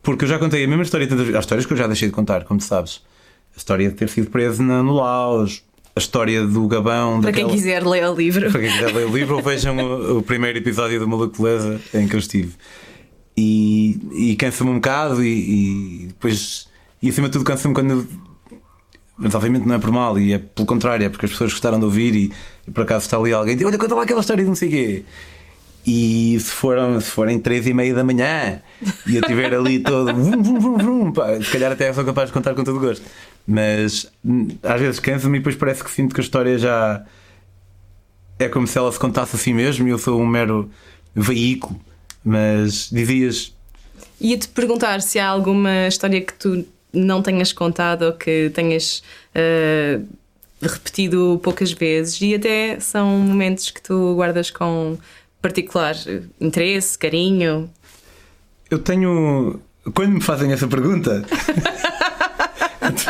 porque 0.04 0.26
eu 0.26 0.30
já 0.30 0.38
contei 0.38 0.66
a 0.66 0.68
mesma 0.68 0.84
história 0.84 1.08
tantas 1.08 1.24
vezes. 1.24 1.38
Há 1.38 1.40
histórias 1.40 1.66
que 1.66 1.72
eu 1.72 1.78
já 1.78 1.88
deixei 1.88 2.10
de 2.10 2.14
contar, 2.14 2.44
como 2.44 2.60
sabes. 2.60 3.02
A 3.56 3.58
história 3.58 3.88
de 3.88 3.96
ter 3.96 4.10
sido 4.10 4.30
preso 4.30 4.62
no 4.62 4.94
Laos, 4.94 5.64
a 5.96 6.00
história 6.00 6.46
do 6.46 6.68
Gabão. 6.68 7.22
Para 7.22 7.32
daquela... 7.32 7.50
quem 7.50 7.58
quiser 7.58 7.86
ler 7.86 8.06
o 8.06 8.14
livro. 8.14 8.52
Para 8.52 8.60
quem 8.60 8.70
quiser 8.70 8.94
ler 8.94 9.08
o 9.08 9.16
livro, 9.16 9.38
ou 9.38 9.42
vejam 9.42 9.78
o, 9.78 10.18
o 10.18 10.22
primeiro 10.22 10.58
episódio 10.58 11.00
do 11.00 11.08
Maluco 11.08 11.42
Beleza 11.42 11.80
em 11.94 12.08
que 12.08 12.16
eu 12.16 12.20
estive. 12.20 12.54
E, 13.38 14.00
e 14.14 14.36
cansa-me 14.36 14.72
um 14.72 14.76
bocado, 14.76 15.24
e, 15.24 15.30
e, 15.30 16.08
depois. 16.08 16.68
E 17.02 17.10
acima 17.10 17.28
de 17.28 17.34
tudo, 17.34 17.46
cansa-me 17.46 17.74
quando. 17.74 18.06
Mas 19.18 19.34
obviamente 19.34 19.66
não 19.66 19.76
é 19.76 19.80
por 19.80 19.92
mal, 19.92 20.20
e 20.20 20.34
é 20.34 20.38
pelo 20.38 20.66
contrário, 20.66 21.06
é 21.06 21.10
porque 21.10 21.26
as 21.26 21.32
pessoas 21.32 21.52
gostaram 21.52 21.80
de 21.80 21.86
ouvir 21.86 22.14
e, 22.14 22.34
e 22.68 22.72
por 22.72 22.84
acaso 22.84 23.06
está 23.06 23.18
ali 23.18 23.32
alguém 23.32 23.58
e 23.58 23.64
olha, 23.64 23.78
conta 23.78 23.96
lá 23.96 24.04
aquela 24.04 24.20
história 24.20 24.44
de 24.44 24.50
não 24.50 24.56
sei 24.56 24.68
o 24.68 24.72
quê. 24.72 25.06
E 25.86 26.40
se, 26.40 26.52
foram, 26.52 27.00
se 27.00 27.12
forem 27.12 27.40
três 27.40 27.68
e 27.68 27.74
meia 27.74 27.94
da 27.94 28.04
manhã 28.04 28.60
e 29.06 29.16
eu 29.16 29.22
estiver 29.22 29.54
ali 29.54 29.80
todo, 29.80 30.14
vum, 30.16 30.42
vum, 30.42 30.60
vum, 30.60 30.78
vum, 30.78 31.12
pá, 31.12 31.40
se 31.40 31.52
calhar 31.52 31.72
até 31.72 31.94
sou 31.94 32.04
capaz 32.04 32.30
de 32.30 32.34
contar 32.34 32.56
com 32.56 32.64
todo 32.64 32.80
gosto. 32.80 33.06
Mas 33.48 34.12
hum, 34.26 34.48
às 34.64 34.82
vezes 34.82 35.00
cansa-me 35.00 35.38
e 35.38 35.40
depois 35.40 35.56
parece 35.56 35.84
que 35.84 35.92
sinto 35.92 36.16
que 36.16 36.22
a 36.22 36.24
história 36.24 36.58
já 36.58 37.06
é 38.40 38.50
como 38.50 38.66
se 38.66 38.78
ela 38.78 38.92
se 38.92 39.00
contasse 39.00 39.36
a 39.36 39.40
si 39.40 39.54
mesmo 39.54 39.88
e 39.88 39.92
eu 39.92 40.00
sou 40.00 40.20
um 40.20 40.26
mero 40.26 40.72
veículo. 41.14 41.80
Mas 42.24 42.90
dizias. 42.92 43.54
Ia-te 44.20 44.48
perguntar 44.48 45.02
se 45.02 45.20
há 45.20 45.28
alguma 45.28 45.88
história 45.88 46.20
que 46.20 46.34
tu 46.34 46.66
não 46.92 47.22
tenhas 47.22 47.54
contado 47.54 48.04
ou 48.04 48.14
que 48.14 48.50
tenhas 48.56 49.04
uh, 49.36 50.04
repetido 50.62 51.40
poucas 51.44 51.72
vezes 51.72 52.20
e 52.22 52.34
até 52.34 52.80
são 52.80 53.08
momentos 53.20 53.70
que 53.70 53.82
tu 53.82 54.16
guardas 54.16 54.50
com 54.50 54.98
particular 55.46 55.96
interesse, 56.42 56.98
carinho? 56.98 57.70
Eu 58.70 58.80
tenho. 58.80 59.60
Quando 59.94 60.14
me 60.14 60.22
fazem 60.22 60.52
essa 60.52 60.68
pergunta. 60.68 61.24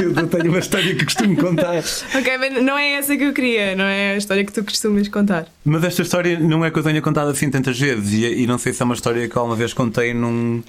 eu 0.02 0.28
tenho 0.28 0.50
uma 0.50 0.60
história 0.60 0.94
que 0.94 1.06
costumo 1.06 1.38
contar. 1.38 1.78
ok, 2.14 2.38
mas 2.38 2.62
não 2.62 2.78
é 2.78 2.94
essa 2.96 3.16
que 3.16 3.24
eu 3.24 3.34
queria, 3.34 3.74
não 3.76 3.86
é 3.86 4.14
a 4.14 4.18
história 4.18 4.44
que 4.44 4.52
tu 4.52 4.66
costumas 4.66 5.08
contar. 5.08 5.48
Mas 5.64 5.82
esta 5.86 6.02
história 6.02 6.38
não 6.38 6.66
é 6.66 6.72
que 6.72 6.78
eu 6.78 6.84
tenha 6.84 7.02
contado 7.02 7.30
assim 7.30 7.50
tantas 7.50 7.80
vezes 7.80 8.12
e, 8.12 8.42
e 8.42 8.48
não 8.48 8.58
sei 8.58 8.74
se 8.74 8.82
é 8.82 8.86
uma 8.86 8.96
história 8.96 9.30
que 9.30 9.38
alguma 9.38 9.56
vez 9.56 9.74
contei 9.74 10.14
num, 10.14 10.62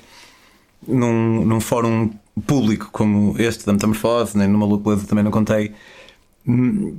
num, 0.87 1.45
num 1.45 1.61
fórum 1.61 2.11
público 2.47 2.91
como 2.93 3.35
este 3.41 3.67
da 3.67 3.73
Metamorfose, 3.73 4.39
nem 4.39 4.47
numa 4.47 4.79
Beleza 4.79 5.07
também 5.07 5.25
não 5.25 5.33
contei. 5.33 5.73
Hum, 6.47 6.97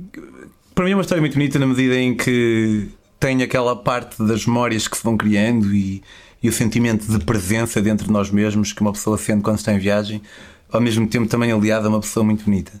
para 0.74 0.84
mim 0.84 0.90
é 0.90 0.94
uma 0.94 1.02
história 1.02 1.22
muito 1.22 1.34
bonita 1.34 1.58
na 1.58 1.66
medida 1.66 1.96
em 1.96 2.14
que 2.14 2.88
tem 3.18 3.42
aquela 3.42 3.74
parte 3.74 4.22
das 4.22 4.46
memórias 4.46 4.86
que 4.86 4.96
se 4.96 5.02
vão 5.02 5.16
criando 5.16 5.74
e, 5.74 6.02
e, 6.42 6.48
o 6.48 6.52
sentimento 6.52 7.06
de 7.06 7.24
presença 7.24 7.80
dentro 7.82 8.06
de 8.06 8.12
nós 8.12 8.30
mesmos 8.30 8.72
que 8.72 8.80
uma 8.80 8.92
pessoa 8.92 9.18
sente 9.18 9.42
quando 9.42 9.58
está 9.58 9.72
em 9.72 9.78
viagem, 9.78 10.22
ao 10.70 10.80
mesmo 10.80 11.06
tempo 11.06 11.26
também 11.26 11.50
aliado 11.50 11.86
a 11.86 11.90
uma 11.90 12.00
pessoa 12.00 12.24
muito 12.24 12.44
bonita. 12.44 12.72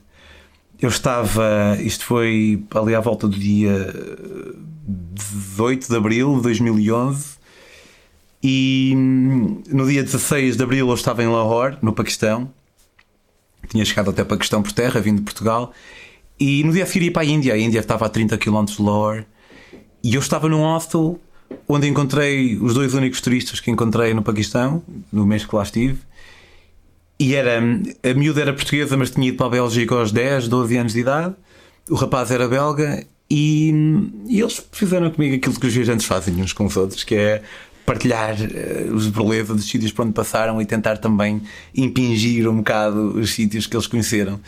Eu 0.80 0.88
estava, 0.88 1.76
isto 1.80 2.04
foi 2.04 2.62
ali 2.72 2.94
à 2.94 3.00
volta 3.00 3.26
do 3.26 3.36
dia 3.36 3.92
18 4.86 5.88
de 5.88 5.96
abril 5.96 6.36
de 6.36 6.42
2011, 6.42 7.38
e 8.42 8.94
hum, 8.96 9.62
no 9.68 9.86
dia 9.86 10.02
16 10.02 10.56
de 10.56 10.62
abril 10.62 10.88
eu 10.88 10.94
estava 10.94 11.22
em 11.22 11.26
Lahore, 11.26 11.76
no 11.82 11.92
Paquistão. 11.92 12.50
Tinha 13.68 13.84
chegado 13.84 14.10
até 14.10 14.24
Paquistão 14.24 14.62
por 14.62 14.72
terra, 14.72 15.00
vindo 15.00 15.18
de 15.18 15.24
Portugal. 15.24 15.72
E 16.38 16.62
no 16.62 16.72
dia 16.72 16.84
a 16.84 16.86
seguir 16.86 17.06
ia 17.06 17.12
para 17.12 17.22
a 17.22 17.24
Índia. 17.24 17.54
A 17.54 17.58
Índia 17.58 17.80
estava 17.80 18.06
a 18.06 18.08
30 18.08 18.38
km 18.38 18.64
de 18.64 18.80
Lahore. 18.80 19.26
E 20.08 20.14
eu 20.14 20.20
estava 20.22 20.48
num 20.48 20.62
hostel 20.62 21.20
onde 21.68 21.86
encontrei 21.86 22.56
os 22.56 22.72
dois 22.72 22.94
únicos 22.94 23.20
turistas 23.20 23.60
que 23.60 23.70
encontrei 23.70 24.14
no 24.14 24.22
Paquistão, 24.22 24.82
no 25.12 25.26
mês 25.26 25.44
que 25.44 25.54
lá 25.54 25.62
estive. 25.62 25.98
E 27.20 27.34
era, 27.34 27.58
a 27.58 28.14
miúda 28.14 28.40
era 28.40 28.54
portuguesa, 28.54 28.96
mas 28.96 29.10
tinha 29.10 29.28
ido 29.28 29.36
para 29.36 29.48
a 29.48 29.50
Bélgica 29.50 29.94
aos 29.94 30.10
10, 30.10 30.48
12 30.48 30.76
anos 30.78 30.92
de 30.94 31.00
idade. 31.00 31.34
O 31.90 31.94
rapaz 31.94 32.30
era 32.30 32.48
belga 32.48 33.06
e, 33.30 33.70
e 34.26 34.40
eles 34.40 34.66
fizeram 34.72 35.10
comigo 35.10 35.36
aquilo 35.36 35.60
que 35.60 35.66
os 35.66 35.74
viajantes 35.74 36.06
fazem 36.06 36.40
uns 36.40 36.54
com 36.54 36.64
os 36.64 36.74
outros, 36.78 37.04
que 37.04 37.14
é 37.14 37.42
partilhar 37.84 38.34
uh, 38.34 38.94
os 38.94 39.08
beleza 39.08 39.54
dos 39.54 39.68
sítios 39.68 39.92
por 39.92 40.06
onde 40.06 40.14
passaram 40.14 40.58
e 40.62 40.64
tentar 40.64 40.96
também 40.96 41.42
impingir 41.76 42.48
um 42.48 42.56
bocado 42.56 43.10
os 43.18 43.32
sítios 43.32 43.66
que 43.66 43.76
eles 43.76 43.86
conheceram. 43.86 44.40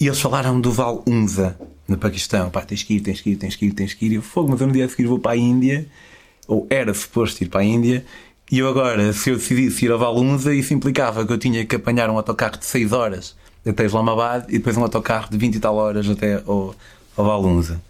E 0.00 0.08
eles 0.08 0.20
falaram 0.20 0.60
do 0.60 0.72
Val 0.72 1.04
Unza, 1.06 1.56
no 1.92 1.98
Paquistão. 1.98 2.50
Pá, 2.50 2.62
tens 2.62 2.82
que 2.82 2.94
ir, 2.94 3.00
tens 3.00 3.20
que 3.20 3.30
ir, 3.30 3.36
tens 3.36 3.56
que 3.56 3.66
ir, 3.66 3.72
tens 3.72 3.94
que 3.94 4.06
ir. 4.06 4.14
Eu 4.14 4.22
fogo, 4.22 4.50
mas 4.50 4.60
eu 4.60 4.66
no 4.66 4.72
dia 4.72 4.84
a 4.84 4.88
seguir 4.88 5.06
vou 5.06 5.18
para 5.18 5.32
a 5.32 5.36
Índia, 5.36 5.86
ou 6.48 6.66
era 6.68 6.92
suposto 6.92 7.42
ir 7.42 7.48
para 7.48 7.60
a 7.60 7.64
Índia, 7.64 8.04
e 8.50 8.58
eu 8.58 8.68
agora, 8.68 9.12
se 9.12 9.30
eu 9.30 9.36
decidisse 9.36 9.84
ir 9.86 9.92
ao 9.92 9.98
Val 9.98 10.16
Unza, 10.18 10.54
isso 10.54 10.74
implicava 10.74 11.24
que 11.26 11.32
eu 11.32 11.38
tinha 11.38 11.64
que 11.64 11.76
apanhar 11.76 12.10
um 12.10 12.16
autocarro 12.16 12.58
de 12.58 12.66
6 12.66 12.92
horas 12.92 13.36
até 13.64 13.84
Islamabad 13.84 14.44
e 14.48 14.58
depois 14.58 14.76
um 14.76 14.82
autocarro 14.82 15.30
de 15.30 15.38
20 15.38 15.54
e 15.54 15.60
tal 15.60 15.76
horas 15.76 16.08
até 16.10 16.42
ao, 16.46 16.74
ao 17.16 17.24
Val 17.24 17.44
Unza. 17.44 17.80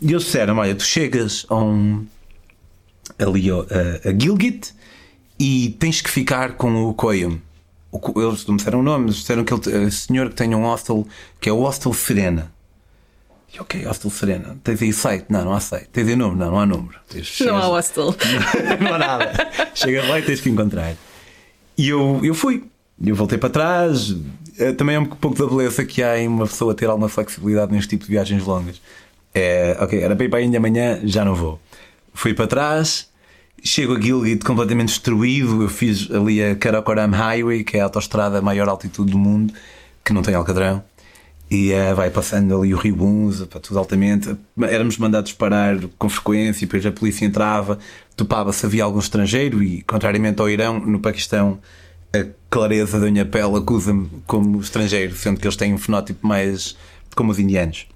E 0.00 0.10
eles 0.10 0.24
disseram: 0.24 0.56
Olha, 0.56 0.74
tu 0.74 0.82
chegas 0.82 1.46
a 1.48 1.54
um, 1.54 2.06
ali 3.18 3.50
a, 3.50 4.08
a 4.08 4.18
Gilgit 4.18 4.74
e 5.38 5.76
tens 5.78 6.00
que 6.00 6.10
ficar 6.10 6.54
com 6.54 6.86
o 6.86 6.94
Koyum 6.94 7.38
eles 8.16 8.46
não 8.46 8.54
me 8.54 8.58
disseram 8.58 8.80
o 8.80 8.82
nome, 8.82 9.06
mas 9.06 9.16
disseram 9.16 9.44
que 9.44 9.52
ele, 9.52 9.90
senhor 9.90 10.28
que 10.28 10.36
tem 10.36 10.54
um 10.54 10.62
hostel 10.62 11.06
que 11.40 11.48
é 11.48 11.52
o 11.52 11.60
Hostel 11.60 11.92
Serena. 11.92 12.52
E 13.54 13.60
ok, 13.60 13.84
Hostel 13.84 14.10
Serena. 14.10 14.56
Tens 14.62 14.82
aí 14.82 14.92
site? 14.92 15.26
Não, 15.28 15.44
não 15.44 15.52
há 15.52 15.60
site. 15.60 15.88
Tens 15.92 16.08
aí 16.08 16.16
número? 16.16 16.38
Não, 16.38 16.50
não 16.50 16.60
há 16.60 16.66
número. 16.66 16.98
Tens, 17.08 17.38
não 17.40 17.56
há 17.56 17.66
hostel. 17.66 18.14
não 18.80 18.94
há 18.94 18.98
nada. 18.98 19.32
Chega 19.74 20.04
lá 20.06 20.18
e 20.18 20.22
tens 20.22 20.40
que 20.40 20.48
encontrar. 20.48 20.94
E 21.76 21.88
eu, 21.88 22.20
eu 22.22 22.34
fui. 22.34 22.64
Eu 23.04 23.14
voltei 23.14 23.38
para 23.38 23.50
trás. 23.50 24.14
Eh, 24.58 24.72
também 24.72 24.96
é 24.96 25.00
um 25.00 25.06
pouco 25.06 25.36
da 25.36 25.46
beleza 25.46 25.84
que 25.84 26.02
há 26.02 26.18
em 26.18 26.28
uma 26.28 26.46
pessoa 26.46 26.74
ter 26.74 26.86
alguma 26.86 27.08
flexibilidade 27.08 27.72
neste 27.72 27.88
tipo 27.88 28.04
de 28.04 28.10
viagens 28.10 28.44
longas. 28.44 28.80
É, 29.34 29.76
ok, 29.80 30.00
era 30.00 30.14
para 30.14 30.24
ir 30.24 30.28
para 30.28 30.38
a 30.38 30.42
Índia 30.42 30.58
amanhã, 30.58 31.00
já 31.04 31.24
não 31.24 31.34
vou. 31.34 31.60
Fui 32.12 32.34
para 32.34 32.46
trás 32.46 33.10
Chego 33.62 33.96
a 33.96 34.00
Gilgit 34.00 34.44
completamente 34.44 34.88
destruído. 34.88 35.62
Eu 35.62 35.68
fiz 35.68 36.10
ali 36.10 36.42
a 36.42 36.54
Karakoram 36.54 37.10
Highway, 37.10 37.62
que 37.62 37.76
é 37.76 37.80
a 37.80 37.84
autostrada 37.84 38.38
a 38.38 38.42
maior 38.42 38.68
altitude 38.68 39.12
do 39.12 39.18
mundo, 39.18 39.52
que 40.04 40.12
não 40.12 40.22
tem 40.22 40.34
alcadrão. 40.34 40.82
E 41.50 41.72
uh, 41.72 41.96
vai 41.96 42.10
passando 42.10 42.56
ali 42.56 42.72
o 42.72 42.76
Rio 42.76 42.94
Bunza, 42.94 43.46
para 43.46 43.58
tudo 43.58 43.78
altamente. 43.78 44.36
Éramos 44.62 44.96
mandados 44.98 45.32
parar 45.32 45.78
com 45.98 46.08
frequência, 46.08 46.64
e 46.64 46.66
depois 46.66 46.86
a 46.86 46.92
polícia 46.92 47.26
entrava, 47.26 47.78
topava-se 48.16 48.64
havia 48.64 48.84
algum 48.84 49.00
estrangeiro, 49.00 49.60
e 49.62 49.82
contrariamente 49.82 50.40
ao 50.40 50.48
Irão, 50.48 50.78
no 50.78 51.00
Paquistão, 51.00 51.58
a 52.12 52.24
clareza 52.48 53.00
da 53.00 53.10
minha 53.10 53.24
pele 53.24 53.56
acusa-me 53.56 54.08
como 54.26 54.60
estrangeiro, 54.60 55.14
sendo 55.16 55.40
que 55.40 55.46
eles 55.46 55.56
têm 55.56 55.74
um 55.74 55.78
fenótipo 55.78 56.24
mais 56.24 56.76
como 57.16 57.32
os 57.32 57.38
indianos. 57.38 57.86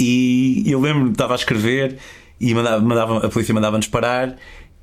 E 0.00 0.64
eu 0.66 0.80
lembro-me, 0.80 1.10
estava 1.10 1.34
a 1.34 1.36
escrever 1.36 1.98
e 2.40 2.54
mandava, 2.54 2.82
mandava, 2.82 3.26
a 3.26 3.28
polícia 3.28 3.54
mandava-nos 3.54 3.88
parar 3.88 4.36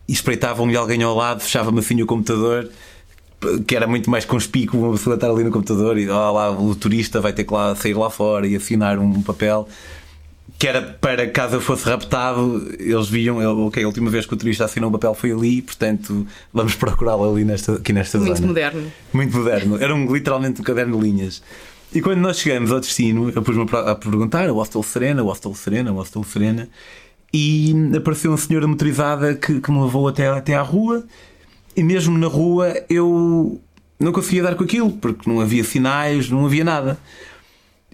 e 0.07 0.13
espreitavam-me 0.13 0.75
alguém 0.75 1.01
ao 1.03 1.15
lado, 1.15 1.41
fechava-me 1.41 1.79
assim 1.79 2.01
o 2.01 2.05
computador 2.05 2.69
que 3.65 3.75
era 3.75 3.87
muito 3.87 4.09
mais 4.09 4.25
conspícuo 4.25 4.79
uma 4.79 4.91
pessoa 4.93 5.15
estar 5.15 5.29
ali 5.29 5.43
no 5.43 5.51
computador 5.51 5.97
e 5.97 6.09
oh, 6.09 6.31
lá 6.31 6.51
o 6.51 6.75
turista 6.75 7.21
vai 7.21 7.33
ter 7.33 7.43
que 7.43 7.53
lá 7.53 7.75
sair 7.75 7.93
lá 7.93 8.09
fora 8.09 8.47
e 8.47 8.55
assinar 8.55 8.99
um 8.99 9.21
papel 9.21 9.67
que 10.57 10.67
era 10.67 10.81
para 10.81 11.27
caso 11.29 11.55
eu 11.55 11.61
fosse 11.61 11.85
raptado, 11.85 12.73
eles 12.79 13.09
viam, 13.09 13.37
ok, 13.67 13.83
a 13.83 13.87
última 13.87 14.09
vez 14.09 14.25
que 14.25 14.33
o 14.33 14.37
turista 14.37 14.65
assinou 14.65 14.89
um 14.89 14.93
papel 14.93 15.13
foi 15.13 15.31
ali, 15.31 15.61
portanto 15.61 16.25
vamos 16.53 16.75
procurá-lo 16.75 17.29
ali 17.29 17.43
nesta, 17.43 17.73
aqui 17.73 17.91
nesta 17.91 18.17
Muito 18.17 18.29
zona. 18.29 18.39
Muito 18.39 18.47
moderno. 18.47 18.91
Muito 19.11 19.37
moderno. 19.37 19.77
Era 19.81 19.93
um, 19.93 20.13
literalmente 20.13 20.61
um 20.61 20.63
caderno 20.63 20.97
de 20.97 21.03
linhas. 21.03 21.43
E 21.93 22.01
quando 22.01 22.19
nós 22.19 22.39
chegamos 22.39 22.71
ao 22.71 22.79
destino, 22.79 23.31
eu 23.35 23.41
pus-me 23.41 23.65
a 23.71 23.95
perguntar: 23.95 24.49
o 24.49 24.55
Hostel 24.55 24.83
Serena, 24.83 25.23
o 25.23 25.27
Hostel 25.27 25.53
Serena, 25.53 25.91
o 25.91 25.95
Hostel 25.95 26.23
Serena, 26.23 26.69
e 27.33 27.73
apareceu 27.95 28.31
uma 28.31 28.37
senhora 28.37 28.67
motorizada 28.67 29.35
que, 29.35 29.59
que 29.59 29.71
me 29.71 29.81
levou 29.81 30.07
até, 30.07 30.27
até 30.27 30.55
à 30.55 30.61
rua 30.61 31.03
e 31.75 31.83
mesmo 31.83 32.17
na 32.17 32.27
rua 32.27 32.73
eu 32.89 33.59
não 33.99 34.11
conseguia 34.11 34.43
dar 34.43 34.55
com 34.55 34.63
aquilo, 34.63 34.91
porque 34.91 35.29
não 35.29 35.39
havia 35.39 35.63
sinais, 35.63 36.29
não 36.29 36.45
havia 36.45 36.63
nada. 36.63 36.97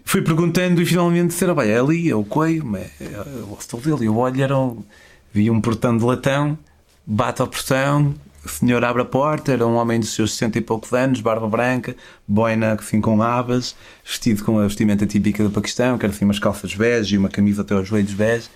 Fui 0.03 0.21
perguntando 0.21 0.81
e 0.81 0.85
finalmente 0.85 1.27
disseram: 1.27 1.59
é 1.61 1.79
ali, 1.79 2.09
é 2.09 2.15
o 2.15 2.23
coio, 2.23 2.75
é, 2.75 2.89
é 2.99 3.43
o 3.43 3.53
hostel 3.53 3.79
dele. 3.79 4.07
Eu 4.07 4.17
olho, 4.17 4.41
era 4.41 4.57
um, 4.57 4.83
vi 5.31 5.49
um 5.49 5.61
portão 5.61 5.97
de 5.97 6.03
latão, 6.03 6.57
bate 7.05 7.41
ao 7.41 7.47
portão, 7.47 8.13
o 8.43 8.49
senhor 8.49 8.83
abre 8.83 9.03
a 9.03 9.05
porta, 9.05 9.51
era 9.51 9.65
um 9.65 9.75
homem 9.75 9.99
dos 9.99 10.13
seus 10.13 10.33
60 10.33 10.57
e 10.57 10.61
poucos 10.61 10.91
anos, 10.93 11.21
barba 11.21 11.47
branca, 11.47 11.95
boina 12.27 12.73
assim 12.73 12.99
com 12.99 13.21
abas, 13.21 13.75
vestido 14.03 14.43
com 14.43 14.59
a 14.59 14.63
vestimenta 14.63 15.05
típica 15.05 15.43
do 15.43 15.51
Paquistão, 15.51 15.97
que 15.97 16.05
era 16.05 16.13
assim 16.13 16.25
umas 16.25 16.39
calças 16.39 16.73
bege 16.73 17.15
e 17.15 17.17
uma 17.17 17.29
camisa 17.29 17.61
até 17.61 17.75
aos 17.75 17.87
joelhos 17.87 18.13
bege. 18.13 18.49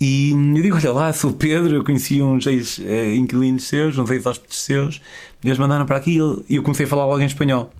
E 0.00 0.30
eu 0.30 0.62
digo: 0.62 0.76
Olha 0.76 0.92
lá, 0.92 1.12
sou 1.12 1.32
Pedro, 1.32 1.76
eu 1.76 1.84
conheci 1.84 2.20
uns 2.20 2.46
ex-inquilinos 2.46 3.64
seus, 3.64 3.96
uns 3.96 4.10
ex-hóspedes 4.10 4.58
seus, 4.58 5.00
eles 5.42 5.58
mandaram 5.58 5.86
para 5.86 5.96
aqui 5.96 6.18
e 6.48 6.56
eu 6.56 6.62
comecei 6.62 6.86
a 6.86 6.88
falar 6.88 7.06
logo 7.06 7.20
em 7.20 7.26
espanhol. 7.26 7.72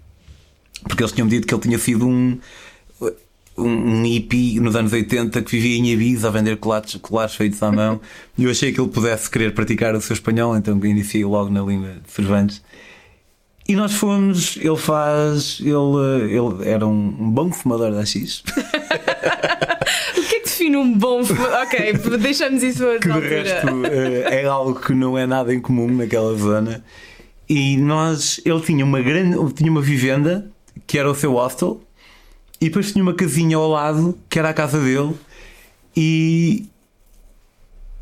Porque 0.84 1.02
eles 1.02 1.12
tinham 1.12 1.28
dito 1.28 1.46
que 1.46 1.54
ele 1.54 1.62
tinha 1.62 1.78
sido 1.78 2.06
um, 2.06 2.38
um, 3.58 4.04
hippie 4.04 4.60
nos 4.60 4.76
anos 4.76 4.92
80 4.92 5.42
que 5.42 5.50
vivia 5.50 5.78
em 5.78 5.90
Ibiza 5.90 6.28
a 6.28 6.30
vender 6.30 6.56
colares, 6.58 6.94
colares 6.96 7.34
feitos 7.34 7.62
à 7.62 7.72
mão. 7.72 8.00
E 8.36 8.44
eu 8.44 8.50
achei 8.50 8.72
que 8.72 8.80
ele 8.80 8.88
pudesse 8.88 9.30
querer 9.30 9.52
praticar 9.54 9.94
o 9.94 10.00
seu 10.00 10.14
espanhol, 10.14 10.56
então 10.56 10.78
iniciei 10.84 11.24
logo 11.24 11.50
na 11.50 11.62
língua 11.62 11.96
de 12.04 12.10
Cervantes. 12.10 12.62
E 13.68 13.74
nós 13.74 13.94
fomos, 13.94 14.56
ele 14.58 14.76
faz, 14.76 15.58
ele, 15.60 15.72
ele 16.30 16.68
era 16.68 16.86
um, 16.86 17.16
um 17.18 17.30
bom 17.30 17.50
fumador 17.50 17.90
de 17.90 18.42
X. 19.26 20.46
define 20.56 20.76
um 20.76 20.92
bom 20.96 21.20
Ok, 21.62 21.92
deixamos 22.18 22.62
isso 22.62 22.80
para 22.80 22.98
Que 22.98 23.12
de 23.12 23.28
resto 23.28 23.86
eh, 23.86 24.42
é 24.42 24.46
algo 24.46 24.80
que 24.80 24.92
não 24.92 25.16
é 25.16 25.26
nada 25.26 25.54
em 25.54 25.60
comum 25.60 25.88
naquela 25.88 26.34
zona. 26.34 26.84
E 27.48 27.76
nós, 27.76 28.40
ele 28.44 28.60
tinha 28.60 28.84
uma 28.84 29.00
grande, 29.00 29.36
tinha 29.54 29.70
uma 29.70 29.82
vivenda 29.82 30.50
que 30.86 30.98
era 30.98 31.10
o 31.10 31.14
seu 31.14 31.32
hostel 31.32 31.80
e 32.60 32.66
depois 32.66 32.92
tinha 32.92 33.02
uma 33.02 33.14
casinha 33.14 33.56
ao 33.56 33.68
lado 33.68 34.18
que 34.28 34.38
era 34.38 34.50
a 34.50 34.54
casa 34.54 34.80
dele 34.80 35.14
e 35.96 36.66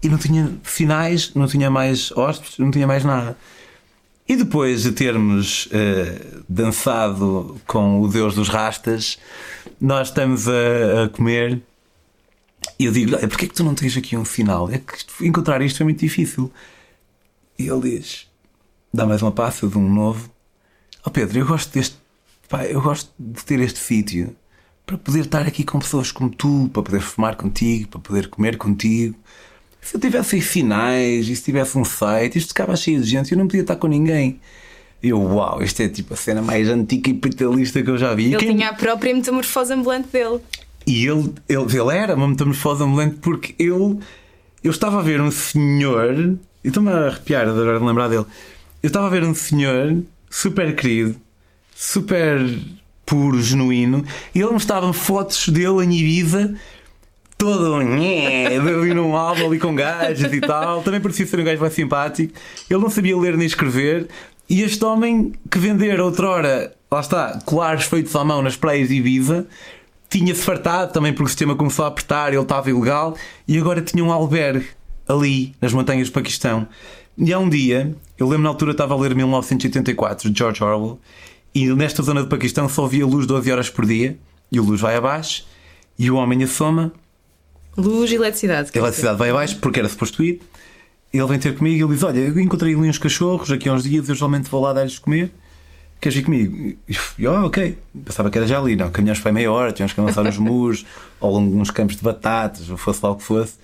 e 0.03 0.09
não 0.09 0.19
tinha 0.19 0.53
finais, 0.63 1.33
não 1.35 1.47
tinha 1.47 1.71
mais 1.71 2.13
hóspedes, 2.13 2.59
não 2.59 2.71
tinha 2.71 2.87
mais 2.87 3.05
nada. 3.05 3.39
E 4.29 4.37
depois 4.37 4.83
de 4.83 4.93
termos 4.93 5.67
uh, 5.67 6.45
dançado 6.47 7.59
com 7.67 8.01
o 8.01 8.09
Deus 8.09 8.35
dos 8.35 8.49
Rastas, 8.49 9.19
nós 9.81 10.09
estamos 10.09 10.49
a, 10.49 11.05
a 11.05 11.09
comer 11.09 11.63
e 12.79 12.87
eu 12.87 12.93
digo: 12.93 13.17
Olha, 13.17 13.29
porquê 13.29 13.47
é 13.47 13.49
que 13.49 13.55
tu 13.55 13.65
não 13.65 13.75
tens 13.75 13.97
aqui 13.97 14.17
um 14.17 14.25
final? 14.25 14.71
É 14.71 14.79
que 14.79 15.27
encontrar 15.27 15.61
isto 15.63 15.83
é 15.83 15.85
muito 15.85 16.01
difícil. 16.01 16.51
E 17.59 17.69
ele 17.69 17.99
diz: 17.99 18.27
Dá 18.93 19.07
mais 19.07 19.23
uma 19.23 19.33
passa 19.33 19.67
de 19.67 19.79
um 19.79 19.93
novo. 19.93 20.31
Ó 21.05 21.09
oh 21.09 21.11
Pedro, 21.11 21.39
eu 21.39 21.47
gosto 21.47 21.73
deste. 21.73 21.97
Pá, 22.49 22.65
eu 22.65 22.81
gosto 22.81 23.11
de 23.19 23.45
ter 23.45 23.61
este 23.61 23.79
sítio 23.79 24.35
para 24.87 24.99
poder 24.99 25.21
estar 25.21 25.47
aqui 25.47 25.65
com 25.65 25.79
pessoas 25.79 26.13
como 26.13 26.31
tu, 26.31 26.69
para 26.73 26.83
poder 26.83 27.01
fumar 27.01 27.37
contigo, 27.37 27.89
para 27.89 28.01
poder 28.01 28.29
comer 28.29 28.57
contigo. 28.59 29.17
Se 29.81 29.97
eu 29.97 30.01
tivesse 30.01 30.41
finais 30.41 31.29
e 31.29 31.37
se 31.37 31.43
tivesse 31.43 31.77
um 31.79 31.85
site, 31.85 32.39
isto 32.39 32.49
ficava 32.49 32.77
cheio 32.77 33.01
de 33.01 33.09
gente 33.09 33.31
e 33.31 33.35
eu 33.35 33.39
não 33.39 33.47
podia 33.47 33.63
estar 33.63 33.77
com 33.77 33.87
ninguém. 33.87 34.41
Eu, 35.07 35.21
uau, 35.21 35.63
isto 35.63 35.83
é 35.83 35.89
tipo 35.89 36.15
a 36.15 36.17
cena 36.17 36.41
mais 36.41 36.67
antiga 36.67 37.11
e 37.11 37.15
capitalista 37.15 37.83
que 37.83 37.91
eu 37.91 37.99
já 37.99 38.15
vi. 38.15 38.29
Ele 38.29 38.37
quem... 38.39 38.57
tinha 38.57 38.71
a 38.71 38.73
própria 38.73 39.15
metamorfose 39.15 39.75
ambulante 39.75 40.09
dele. 40.09 40.41
E 40.87 41.07
ele, 41.07 41.35
ele, 41.47 41.79
ele 41.79 41.97
era 41.97 42.15
uma 42.15 42.27
metamorfose 42.27 42.83
ambulante 42.83 43.17
porque 43.21 43.55
ele, 43.59 43.99
eu 44.63 44.71
estava 44.71 45.01
a 45.01 45.03
ver 45.03 45.21
um 45.21 45.31
senhor, 45.31 46.39
e 46.65 46.69
estou-me 46.69 46.91
a 46.91 47.09
arrepiar 47.09 47.47
agora 47.47 47.79
de 47.79 47.85
lembrar 47.85 48.09
dele. 48.09 48.25
Eu 48.83 48.87
estava 48.87 49.07
a 49.07 49.11
ver 49.11 49.25
um 49.25 49.35
senhor 49.35 50.03
super 50.31 50.75
querido, 50.75 51.17
super 51.75 52.41
puro, 53.05 53.43
genuíno, 53.43 54.05
e 54.35 54.41
ele 54.41 54.53
mostrava 54.53 54.91
fotos 54.95 55.51
dele 55.51 55.85
em 55.85 55.93
Ibiza, 55.93 56.55
todo 57.37 57.75
ali 57.75 58.95
num 58.95 59.15
álbum 59.15 59.47
ali 59.47 59.59
com 59.59 59.75
gajos 59.75 60.33
e 60.33 60.41
tal. 60.41 60.83
Também 60.83 61.01
parecia 61.01 61.27
ser 61.27 61.39
um 61.39 61.45
gajo 61.45 61.61
mais 61.61 61.75
simpático. 61.75 62.33
Ele 62.71 62.81
não 62.81 62.89
sabia 62.89 63.17
ler 63.19 63.37
nem 63.37 63.47
escrever. 63.47 64.09
E 64.49 64.63
este 64.63 64.85
homem 64.85 65.33
que 65.51 65.59
vender 65.59 66.01
outrora, 66.01 66.75
lá 66.91 67.01
está, 67.01 67.39
colares 67.45 67.85
feitos 67.85 68.15
à 68.15 68.25
mão 68.25 68.43
nas 68.43 68.57
praias 68.57 68.89
de 68.89 68.97
Ibiza, 68.97 69.47
tinha-se 70.09 70.43
fartado 70.43 70.93
também 70.93 71.13
porque 71.13 71.25
o 71.25 71.29
sistema 71.29 71.57
começou 71.57 71.85
a 71.85 71.89
apertar, 71.89 72.33
ele 72.33 72.43
estava 72.43 72.71
ilegal 72.71 73.17
e 73.49 73.59
agora 73.59 73.81
tinha 73.81 74.05
um 74.05 74.13
albergue 74.13 74.67
ali 75.09 75.55
nas 75.61 75.73
montanhas 75.73 76.09
do 76.09 76.13
Paquistão. 76.13 76.69
E 77.17 77.33
há 77.33 77.39
um 77.39 77.49
dia, 77.49 77.97
eu 78.19 78.29
lembro 78.29 78.43
na 78.43 78.51
altura 78.51 78.73
estava 78.73 78.95
a 78.95 78.97
ler 78.97 79.15
1984 79.15 80.31
de 80.31 80.39
George 80.39 80.63
Orwell 80.63 80.99
e 81.55 81.67
nesta 81.69 82.03
zona 82.03 82.23
do 82.23 82.29
Paquistão 82.29 82.69
só 82.69 82.85
havia 82.85 83.07
luz 83.07 83.27
12 83.27 83.51
horas 83.51 83.71
por 83.71 83.87
dia 83.87 84.19
e 84.51 84.59
a 84.59 84.63
luz 84.63 84.81
vai 84.81 84.97
abaixo 84.97 85.47
e 85.99 86.11
o 86.11 86.17
homem 86.17 86.43
assoma. 86.43 86.93
Luz 87.77 88.11
e 88.11 88.15
eletricidade. 88.15 88.71
Eletricidade 88.75 89.19
vai 89.19 89.31
abaixo 89.31 89.59
porque 89.59 89.81
era 89.81 89.89
suposto 89.89 90.23
ir. 90.23 90.41
Ele 91.17 91.27
vem 91.27 91.39
ter 91.39 91.57
comigo 91.57 91.77
e 91.77 91.83
ele 91.83 91.95
diz: 91.95 92.03
Olha, 92.03 92.19
eu 92.19 92.39
encontrei 92.41 92.75
ali 92.75 92.89
uns 92.89 92.99
cachorros 92.99 93.51
aqui 93.51 93.69
há 93.69 93.73
uns 93.73 93.85
dias, 93.85 94.09
eu 94.09 94.15
geralmente 94.15 94.51
vou 94.51 94.61
lá 94.61 94.73
dar-lhes 94.73 94.99
comer 94.99 95.33
queres 96.05 96.19
ir 96.19 96.23
comigo? 96.23 96.77
E 97.19 97.25
eu, 97.25 97.33
oh, 97.33 97.47
ok. 97.47 97.79
Pensava 98.05 98.31
que 98.31 98.37
era 98.37 98.47
já 98.47 98.59
ali, 98.59 98.77
não. 98.77 98.91
Caminhamos 98.91 99.21
para 99.21 99.33
meia 99.33 99.51
hora, 99.51 99.73
tínhamos 99.73 99.95
que 99.95 100.01
avançar 100.01 100.27
os 100.29 100.37
muros, 100.37 100.85
ao 101.19 101.31
longo 101.33 101.51
de 101.51 101.57
uns 101.57 101.71
campos 101.71 101.97
de 101.97 102.03
batatas, 102.03 102.69
ou 102.69 102.77
fosse 102.77 103.01
lá 103.03 103.11
o 103.11 103.17
que 103.17 103.23
fosse. 103.23 103.55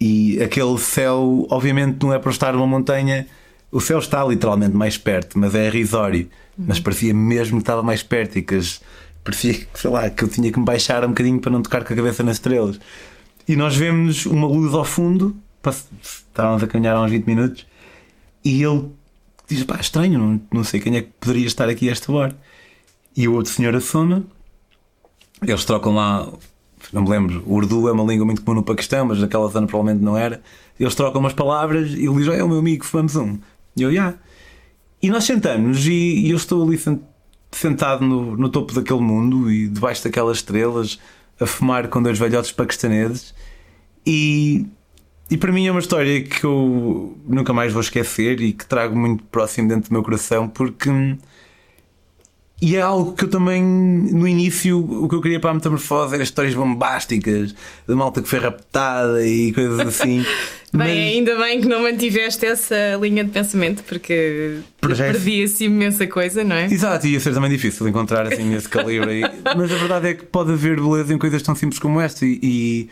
E 0.00 0.40
aquele 0.40 0.78
céu, 0.78 1.46
obviamente, 1.50 1.98
não 2.00 2.12
é 2.12 2.18
para 2.18 2.30
estar 2.30 2.52
numa 2.52 2.66
montanha. 2.66 3.26
O 3.72 3.80
céu 3.80 3.98
está 3.98 4.24
literalmente 4.24 4.76
mais 4.76 4.96
perto, 4.96 5.36
mas 5.36 5.54
é 5.54 5.66
irrisório. 5.66 6.28
Uhum. 6.56 6.66
Mas 6.68 6.78
parecia 6.78 7.12
mesmo 7.12 7.56
que 7.56 7.62
estava 7.62 7.82
mais 7.82 8.04
perto 8.04 8.38
e 8.38 8.42
que 8.42 8.54
as, 8.54 8.80
parecia 9.24 9.66
sei 9.74 9.90
lá, 9.90 10.08
que 10.08 10.22
eu 10.22 10.28
tinha 10.28 10.52
que 10.52 10.58
me 10.58 10.64
baixar 10.64 11.04
um 11.04 11.08
bocadinho 11.08 11.40
para 11.40 11.50
não 11.50 11.60
tocar 11.60 11.82
com 11.82 11.92
a 11.92 11.96
cabeça 11.96 12.22
nas 12.22 12.36
estrelas. 12.36 12.78
E 13.48 13.56
nós 13.56 13.74
vemos 13.74 14.26
uma 14.26 14.46
luz 14.46 14.74
ao 14.74 14.84
fundo, 14.84 15.36
estávamos 15.70 16.62
a 16.62 16.66
caminhar 16.66 16.96
há 16.96 17.02
uns 17.02 17.10
20 17.10 17.26
minutos, 17.26 17.66
e 18.44 18.62
ele 18.62 18.90
diz: 19.48 19.64
pá, 19.64 19.78
estranho, 19.80 20.18
não, 20.18 20.40
não 20.52 20.64
sei 20.64 20.80
quem 20.80 20.96
é 20.96 21.02
que 21.02 21.10
poderia 21.20 21.46
estar 21.46 21.68
aqui 21.68 21.88
a 21.88 21.92
esta 21.92 22.12
hora. 22.12 22.36
E 23.16 23.28
o 23.28 23.34
outro 23.34 23.52
senhor 23.52 23.74
assoma, 23.76 24.24
eles 25.40 25.64
trocam 25.64 25.94
lá, 25.94 26.28
não 26.92 27.02
me 27.02 27.10
lembro, 27.10 27.42
o 27.46 27.54
Urdu 27.54 27.88
é 27.88 27.92
uma 27.92 28.04
língua 28.04 28.26
muito 28.26 28.42
comum 28.42 28.56
no 28.56 28.62
Paquistão, 28.64 29.06
mas 29.06 29.20
naquela 29.20 29.46
zona 29.48 29.66
provavelmente 29.66 30.02
não 30.04 30.16
era. 30.16 30.42
Eles 30.78 30.94
trocam 30.94 31.20
umas 31.20 31.32
palavras 31.32 31.90
e 31.92 32.06
ele 32.06 32.16
diz: 32.16 32.28
é 32.28 32.42
o 32.42 32.48
meu 32.48 32.58
amigo, 32.58 32.84
fumamos 32.84 33.14
um. 33.16 33.38
E 33.76 33.82
eu, 33.82 33.90
já. 33.90 33.94
Yeah. 33.94 34.18
E 35.04 35.10
nós 35.10 35.24
sentamos 35.24 35.86
e, 35.86 35.92
e, 35.92 36.30
eu 36.30 36.36
estou 36.36 36.66
ali 36.66 36.80
sentado 37.52 38.06
no, 38.06 38.36
no 38.38 38.48
topo 38.48 38.72
daquele 38.72 39.00
mundo 39.00 39.50
e 39.50 39.68
debaixo 39.68 40.02
daquelas 40.02 40.38
estrelas 40.38 40.98
a 41.38 41.44
fumar 41.44 41.88
com 41.88 42.02
dois 42.02 42.18
velhotes 42.18 42.50
paquistaneses 42.52 43.34
e 44.06 44.66
e 45.30 45.36
para 45.36 45.50
mim 45.50 45.66
é 45.66 45.70
uma 45.70 45.80
história 45.80 46.22
que 46.22 46.44
eu 46.44 47.16
nunca 47.26 47.52
mais 47.52 47.72
vou 47.72 47.80
esquecer 47.80 48.40
e 48.40 48.52
que 48.52 48.66
trago 48.66 48.96
muito 48.96 49.24
próximo 49.24 49.68
dentro 49.68 49.90
do 49.90 49.92
meu 49.92 50.02
coração 50.02 50.48
porque. 50.48 50.90
E 52.62 52.76
é 52.76 52.80
algo 52.80 53.12
que 53.12 53.24
eu 53.24 53.28
também, 53.28 53.62
no 53.62 54.26
início, 54.26 54.78
o 54.78 55.08
que 55.08 55.14
eu 55.14 55.20
queria 55.20 55.40
para 55.40 55.50
a 55.50 55.54
metamorfose 55.54 56.14
era 56.14 56.22
histórias 56.22 56.54
bombásticas, 56.54 57.54
de 57.86 57.94
malta 57.94 58.22
que 58.22 58.28
foi 58.28 58.38
raptada 58.38 59.26
e 59.26 59.52
coisas 59.52 59.80
assim. 59.80 60.24
Bem, 60.72 60.88
Mas... 60.88 60.88
ainda 60.88 61.38
bem 61.38 61.60
que 61.60 61.68
não 61.68 61.82
mantiveste 61.82 62.44
essa 62.44 62.98
linha 63.00 63.22
de 63.22 63.30
pensamento, 63.30 63.84
porque 63.84 64.58
é 64.82 64.86
perdia-se 64.96 65.66
imensa 65.66 66.04
coisa, 66.04 66.42
não 66.42 66.56
é? 66.56 66.64
Exato, 66.64 67.06
ia 67.06 67.20
ser 67.20 67.32
também 67.32 67.48
difícil 67.48 67.86
encontrar 67.86 68.26
assim 68.26 68.52
esse 68.56 68.68
calibre 68.68 69.08
aí. 69.08 69.22
Mas 69.56 69.70
a 69.70 69.76
verdade 69.76 70.08
é 70.08 70.14
que 70.14 70.24
pode 70.24 70.50
haver 70.50 70.80
beleza 70.80 71.14
em 71.14 71.18
coisas 71.18 71.40
tão 71.42 71.54
simples 71.54 71.78
como 71.78 72.00
esta, 72.00 72.26
e, 72.26 72.88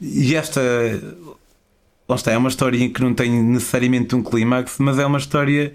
e 0.00 0.34
esta. 0.34 0.60
Lá 2.10 2.16
está, 2.16 2.32
é 2.32 2.36
uma 2.36 2.48
história 2.48 2.88
que 2.90 3.00
não 3.00 3.14
tem 3.14 3.30
necessariamente 3.40 4.16
um 4.16 4.22
clímax, 4.22 4.78
mas 4.80 4.98
é 4.98 5.06
uma 5.06 5.18
história 5.18 5.72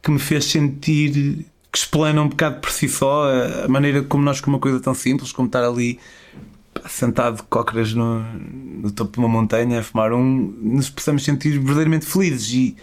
que 0.00 0.08
me 0.08 0.20
fez 0.20 0.44
sentir 0.44 1.44
que 1.72 1.76
explana 1.76 2.22
um 2.22 2.28
bocado 2.28 2.60
por 2.60 2.70
si 2.70 2.88
só 2.88 3.24
a 3.64 3.66
maneira 3.66 4.00
como 4.04 4.22
nós, 4.22 4.40
com 4.40 4.50
uma 4.50 4.60
coisa 4.60 4.78
tão 4.78 4.94
simples 4.94 5.32
como 5.32 5.48
estar 5.48 5.64
ali 5.64 5.98
sentado 6.88 7.38
de 7.38 7.42
cócoras 7.42 7.92
no, 7.92 8.20
no, 8.22 8.92
topo 8.92 9.14
de 9.14 9.18
uma 9.18 9.26
montanha 9.26 9.80
a 9.80 9.82
fumar 9.82 10.12
um, 10.12 10.54
nos 10.62 10.88
possamos 10.90 11.24
sentir 11.24 11.58
verdadeiramente 11.58 12.06
felizes. 12.06 12.52
E 12.52 12.76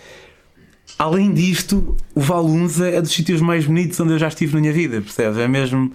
além 0.99 1.33
disto, 1.33 1.95
o 2.13 2.19
Valunza 2.19 2.89
é 2.89 3.01
dos 3.01 3.13
sítios 3.13 3.39
mais 3.39 3.65
bonitos 3.65 3.97
onde 4.01 4.11
eu 4.11 4.19
já 4.19 4.27
estive 4.27 4.55
na 4.55 4.59
minha 4.59 4.73
vida, 4.73 4.99
percebes? 4.99 5.37
É 5.37 5.47
mesmo 5.47 5.93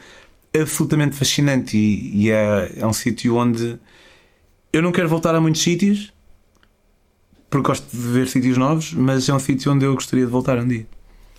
absolutamente 0.59 1.14
fascinante 1.14 1.76
e, 1.76 2.22
e 2.22 2.30
é, 2.30 2.72
é 2.78 2.87
um 2.87 2.94
sítio 2.94 3.37
onde 3.37 3.78
eu 4.72 4.80
não 4.80 4.92
quero 4.92 5.11
voltar 5.11 5.35
a 5.35 5.40
muitos 5.42 5.61
sítios 5.61 6.15
porque 7.48 7.68
gosto 7.68 7.87
de 7.90 7.96
ver 7.96 8.28
sítios 8.28 8.56
novos, 8.56 8.92
mas 8.92 9.28
é 9.28 9.35
um 9.35 9.38
sítio 9.38 9.72
onde 9.72 9.85
eu 9.85 9.94
gostaria 9.94 10.24
de 10.24 10.30
voltar 10.30 10.59
um 10.59 10.66
dia. 10.66 10.87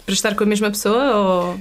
Para 0.06 0.14
estar 0.14 0.36
com 0.36 0.44
a 0.44 0.48
mesma 0.48 0.70
pessoa 0.70 1.16
ou 1.16 1.60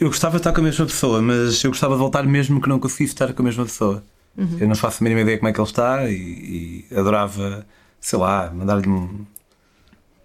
eu 0.00 0.08
gostava 0.08 0.36
de 0.36 0.40
estar 0.40 0.52
com 0.52 0.60
a 0.62 0.64
mesma 0.64 0.86
pessoa, 0.86 1.20
mas 1.20 1.62
eu 1.62 1.70
gostava 1.70 1.92
de 1.92 1.98
voltar 1.98 2.24
mesmo 2.24 2.58
que 2.58 2.68
não 2.68 2.80
conseguisse 2.80 3.12
estar 3.12 3.34
com 3.34 3.42
a 3.42 3.44
mesma 3.44 3.66
pessoa. 3.66 4.02
Uhum. 4.36 4.56
Eu 4.58 4.66
não 4.66 4.74
faço 4.74 5.02
a 5.02 5.04
mínima 5.04 5.20
ideia 5.20 5.36
como 5.36 5.50
é 5.50 5.52
que 5.52 5.60
ele 5.60 5.68
está 5.68 6.08
e, 6.08 6.86
e 6.90 6.96
adorava, 6.96 7.66
sei 8.00 8.18
lá, 8.18 8.50
mandar-lhe 8.50 8.88
um, 8.88 9.26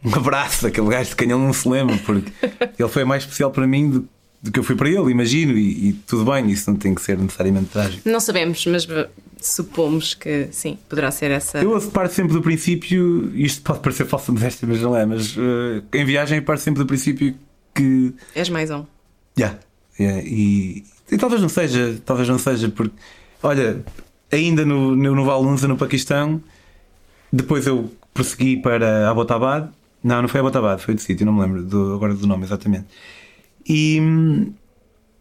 um 0.02 0.16
abraço 0.16 0.66
aquele 0.66 0.88
gajo 0.88 1.10
de 1.10 1.16
quem 1.18 1.30
ele 1.30 1.42
não 1.42 1.52
se 1.52 1.68
lembra, 1.68 1.98
porque 2.06 2.32
ele 2.80 2.90
foi 2.90 3.04
mais 3.04 3.24
especial 3.24 3.52
para 3.52 3.68
mim 3.68 3.90
do, 3.90 4.10
do 4.42 4.50
que 4.50 4.60
eu 4.60 4.64
fui 4.64 4.78
para 4.78 4.88
ele, 4.88 5.12
imagino, 5.12 5.58
e, 5.58 5.90
e, 5.90 5.94
tudo 6.08 6.32
bem, 6.32 6.50
isso 6.50 6.72
não 6.72 6.78
tem 6.78 6.96
que 6.96 7.02
ser 7.02 7.18
necessariamente 7.18 7.66
trágico. 7.66 8.08
Não 8.08 8.22
sabemos, 8.22 8.66
mas 8.68 8.88
supomos 9.48 10.14
que 10.14 10.48
sim, 10.52 10.78
poderá 10.90 11.12
ser 11.12 11.32
essa. 11.32 11.60
Eu 11.60 11.80
parto 11.92 12.14
sempre 12.14 12.34
do 12.34 12.42
princípio, 12.42 13.32
isto 13.36 13.62
pode 13.62 13.80
parecer 13.80 14.06
falsa 14.06 14.32
modéstia, 14.32 14.68
mas 14.68 14.82
não 14.82 14.96
é, 14.96 15.06
mas 15.06 15.36
uh, 15.38 15.84
em 15.94 16.06
viagem 16.06 16.42
parto 16.42 16.62
sempre 16.62 16.84
do 16.84 16.86
princípio 16.86 17.36
que. 17.74 18.14
És 18.34 18.50
mais 18.50 18.72
um. 18.72 18.86
Yeah. 19.38 19.60
yeah. 20.00 20.22
E, 20.26 20.84
e, 21.12 21.18
talvez 21.18 21.42
não 21.42 21.50
seja, 21.50 22.00
talvez 22.06 22.28
não 22.28 22.40
seja, 22.40 22.70
porque 22.70 22.96
olha, 23.44 23.84
ainda 24.32 24.66
no, 24.66 24.96
no, 24.96 25.16
no 25.16 25.26
Valunza, 25.26 25.68
no 25.68 25.78
Paquistão, 25.78 26.42
depois 27.32 27.68
eu 27.68 27.92
prossegui 28.14 28.58
para 28.58 29.10
Abbottabad. 29.10 29.70
Não, 30.04 30.22
não 30.22 30.30
foi 30.30 30.40
Abbottabad, 30.40 30.82
foi 30.82 30.96
de 30.96 31.02
sítio, 31.02 31.26
não 31.26 31.34
me 31.34 31.42
lembro 31.42 31.64
do, 31.64 31.94
agora 31.96 32.14
do 32.14 32.26
nome 32.26 32.44
exatamente. 32.46 32.86
E 33.68 34.00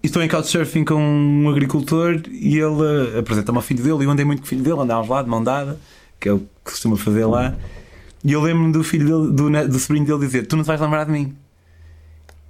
estou 0.07 0.23
em 0.23 0.29
couchsurfing 0.29 0.85
com 0.85 0.95
um 0.95 1.49
agricultor 1.49 2.21
e 2.31 2.59
ele 2.59 3.19
apresenta-me 3.19 3.59
ao 3.59 3.63
filho 3.63 3.83
dele. 3.83 4.03
E 4.03 4.05
eu 4.05 4.11
andei 4.11 4.25
muito 4.25 4.41
com 4.41 4.47
o 4.47 4.49
filho 4.49 4.63
dele, 4.63 4.81
andávamos 4.81 5.09
lá 5.09 5.23
de 5.23 5.29
mão 5.29 5.43
dada, 5.43 5.79
que 6.21 6.29
é 6.29 6.33
o 6.33 6.41
que 6.41 6.47
costuma 6.65 6.97
fazer 6.97 7.25
lá. 7.27 7.55
E 8.25 8.33
eu 8.33 8.41
lembro-me 8.41 8.73
do 8.73 8.83
filho 8.83 9.07
dele, 9.07 9.33
do, 9.33 9.69
do 9.69 9.79
sobrinho 9.79 10.07
dele 10.07 10.21
dizer: 10.21 10.47
Tu 10.47 10.57
não 10.57 10.65
te 10.65 10.67
vais 10.67 10.81
lembrar 10.81 11.05
de 11.05 11.13
mim. 11.13 11.35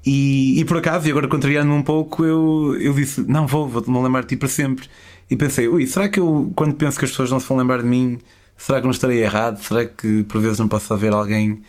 E, 0.06 0.60
e 0.60 0.64
por 0.64 0.76
acaso, 0.76 1.08
e 1.08 1.10
agora 1.10 1.26
contrariando-me 1.26 1.74
um 1.74 1.82
pouco, 1.82 2.24
eu, 2.24 2.76
eu 2.80 2.92
disse: 2.92 3.22
Não, 3.22 3.46
vou, 3.46 3.68
vou-me 3.68 4.02
lembrar 4.02 4.22
de 4.22 4.28
ti 4.28 4.36
para 4.36 4.48
sempre. 4.48 4.88
E 5.30 5.36
pensei: 5.36 5.68
Ui, 5.68 5.86
será 5.86 6.08
que 6.08 6.20
eu, 6.20 6.52
quando 6.54 6.74
penso 6.74 6.98
que 6.98 7.04
as 7.04 7.10
pessoas 7.10 7.30
não 7.30 7.40
se 7.40 7.48
vão 7.48 7.56
lembrar 7.56 7.78
de 7.82 7.88
mim, 7.88 8.18
será 8.56 8.80
que 8.80 8.84
não 8.84 8.92
estarei 8.92 9.22
errado? 9.22 9.62
Será 9.62 9.84
que 9.84 10.22
por 10.24 10.40
vezes 10.40 10.58
não 10.58 10.68
posso 10.68 10.92
haver 10.92 11.12
alguém 11.12 11.62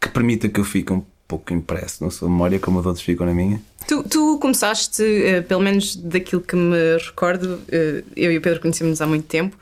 que 0.00 0.08
permita 0.08 0.48
que 0.48 0.60
eu 0.60 0.64
fique 0.64 0.92
um 0.92 1.02
pouco 1.26 1.52
impresso 1.52 2.04
na 2.04 2.10
sua 2.10 2.28
memória, 2.28 2.58
como 2.58 2.78
os 2.78 2.86
outros 2.86 3.04
ficam 3.04 3.26
na 3.26 3.34
minha? 3.34 3.60
Tu, 3.86 4.02
tu 4.04 4.38
começaste, 4.38 5.02
uh, 5.02 5.42
pelo 5.42 5.60
menos 5.60 5.96
daquilo 5.96 6.40
que 6.40 6.56
me 6.56 6.96
recordo, 6.98 7.54
uh, 7.54 8.04
eu 8.16 8.32
e 8.32 8.38
o 8.38 8.40
Pedro 8.40 8.60
conhecemos 8.60 9.00
há 9.00 9.06
muito 9.06 9.26
tempo. 9.26 9.56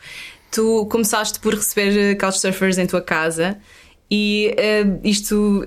Tu 0.50 0.86
começaste 0.86 1.40
por 1.40 1.54
receber 1.54 1.98
eh, 1.98 2.14
couchsurfers 2.14 2.76
em 2.76 2.86
tua 2.86 3.00
casa 3.00 3.56
e 4.10 4.54
uh, 4.58 5.00
isto 5.02 5.66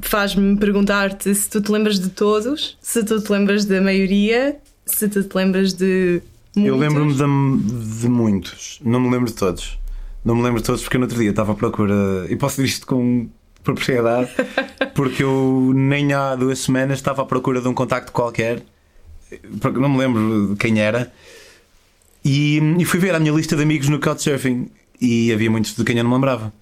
faz-me 0.00 0.56
perguntar-te 0.56 1.34
se 1.34 1.50
tu 1.50 1.60
te 1.60 1.70
lembras 1.70 1.98
de 1.98 2.08
todos, 2.08 2.78
se 2.80 3.04
tu 3.04 3.20
te 3.20 3.30
lembras 3.30 3.66
da 3.66 3.80
maioria, 3.80 4.56
se 4.86 5.08
tu 5.08 5.22
te 5.22 5.36
lembras 5.36 5.74
de. 5.74 6.22
Muitos. 6.56 6.68
Eu 6.68 6.76
lembro-me 6.76 7.12
de, 7.14 8.00
de, 8.00 8.08
muitos, 8.08 8.80
não 8.84 9.00
me 9.00 9.10
lembro 9.10 9.26
de 9.26 9.34
todos. 9.34 9.78
Não 10.24 10.36
me 10.36 10.42
lembro 10.42 10.60
de 10.60 10.66
todos 10.66 10.82
porque 10.82 10.98
no 10.98 11.04
outro 11.04 11.18
dia 11.18 11.30
estava 11.30 11.52
à 11.52 11.54
procura. 11.54 12.26
E 12.28 12.36
posso 12.36 12.56
dizer 12.56 12.68
isto 12.68 12.86
com 12.86 13.28
propriedade, 13.64 14.30
porque 14.94 15.22
eu 15.22 15.72
nem 15.74 16.12
há 16.12 16.34
duas 16.34 16.58
semanas 16.58 16.98
estava 16.98 17.22
à 17.22 17.24
procura 17.24 17.60
de 17.60 17.68
um 17.68 17.74
contacto 17.74 18.12
qualquer, 18.12 18.62
porque 19.60 19.78
não 19.78 19.88
me 19.88 19.98
lembro 19.98 20.48
de 20.48 20.56
quem 20.56 20.80
era, 20.80 21.12
e, 22.24 22.58
e 22.78 22.84
fui 22.84 23.00
ver 23.00 23.14
a 23.14 23.20
minha 23.20 23.32
lista 23.32 23.56
de 23.56 23.62
amigos 23.62 23.88
no 23.88 23.98
Couchsurfing 23.98 24.70
e 25.00 25.32
havia 25.32 25.50
muitos 25.50 25.74
de 25.74 25.84
quem 25.84 25.96
eu 25.98 26.04
não 26.04 26.10
me 26.10 26.16
lembrava. 26.16 26.52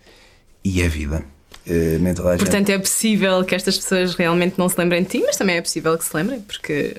E 0.64 0.80
é 0.80 0.88
vida. 0.88 1.24
Uh, 1.66 2.38
Portanto, 2.38 2.70
é 2.70 2.78
possível 2.78 3.44
que 3.44 3.54
estas 3.54 3.76
pessoas 3.76 4.14
realmente 4.14 4.58
não 4.58 4.68
se 4.68 4.78
lembrem 4.78 5.02
de 5.02 5.10
ti, 5.10 5.22
mas 5.24 5.36
também 5.36 5.56
é 5.56 5.60
possível 5.60 5.96
que 5.96 6.04
se 6.04 6.16
lembrem, 6.16 6.40
porque. 6.40 6.96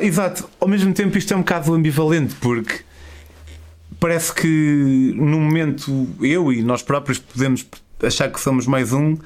Exato, 0.00 0.48
ao 0.60 0.68
mesmo 0.68 0.92
tempo 0.92 1.16
isto 1.18 1.32
é 1.32 1.36
um 1.36 1.40
bocado 1.40 1.74
ambivalente, 1.74 2.34
porque 2.36 2.80
parece 3.98 4.32
que 4.32 5.12
no 5.16 5.40
momento 5.40 6.08
eu 6.20 6.52
e 6.52 6.62
nós 6.62 6.82
próprios 6.82 7.18
podemos 7.18 7.66
achar 8.02 8.30
que 8.30 8.40
somos 8.40 8.66
mais 8.66 8.92
um, 8.92 9.16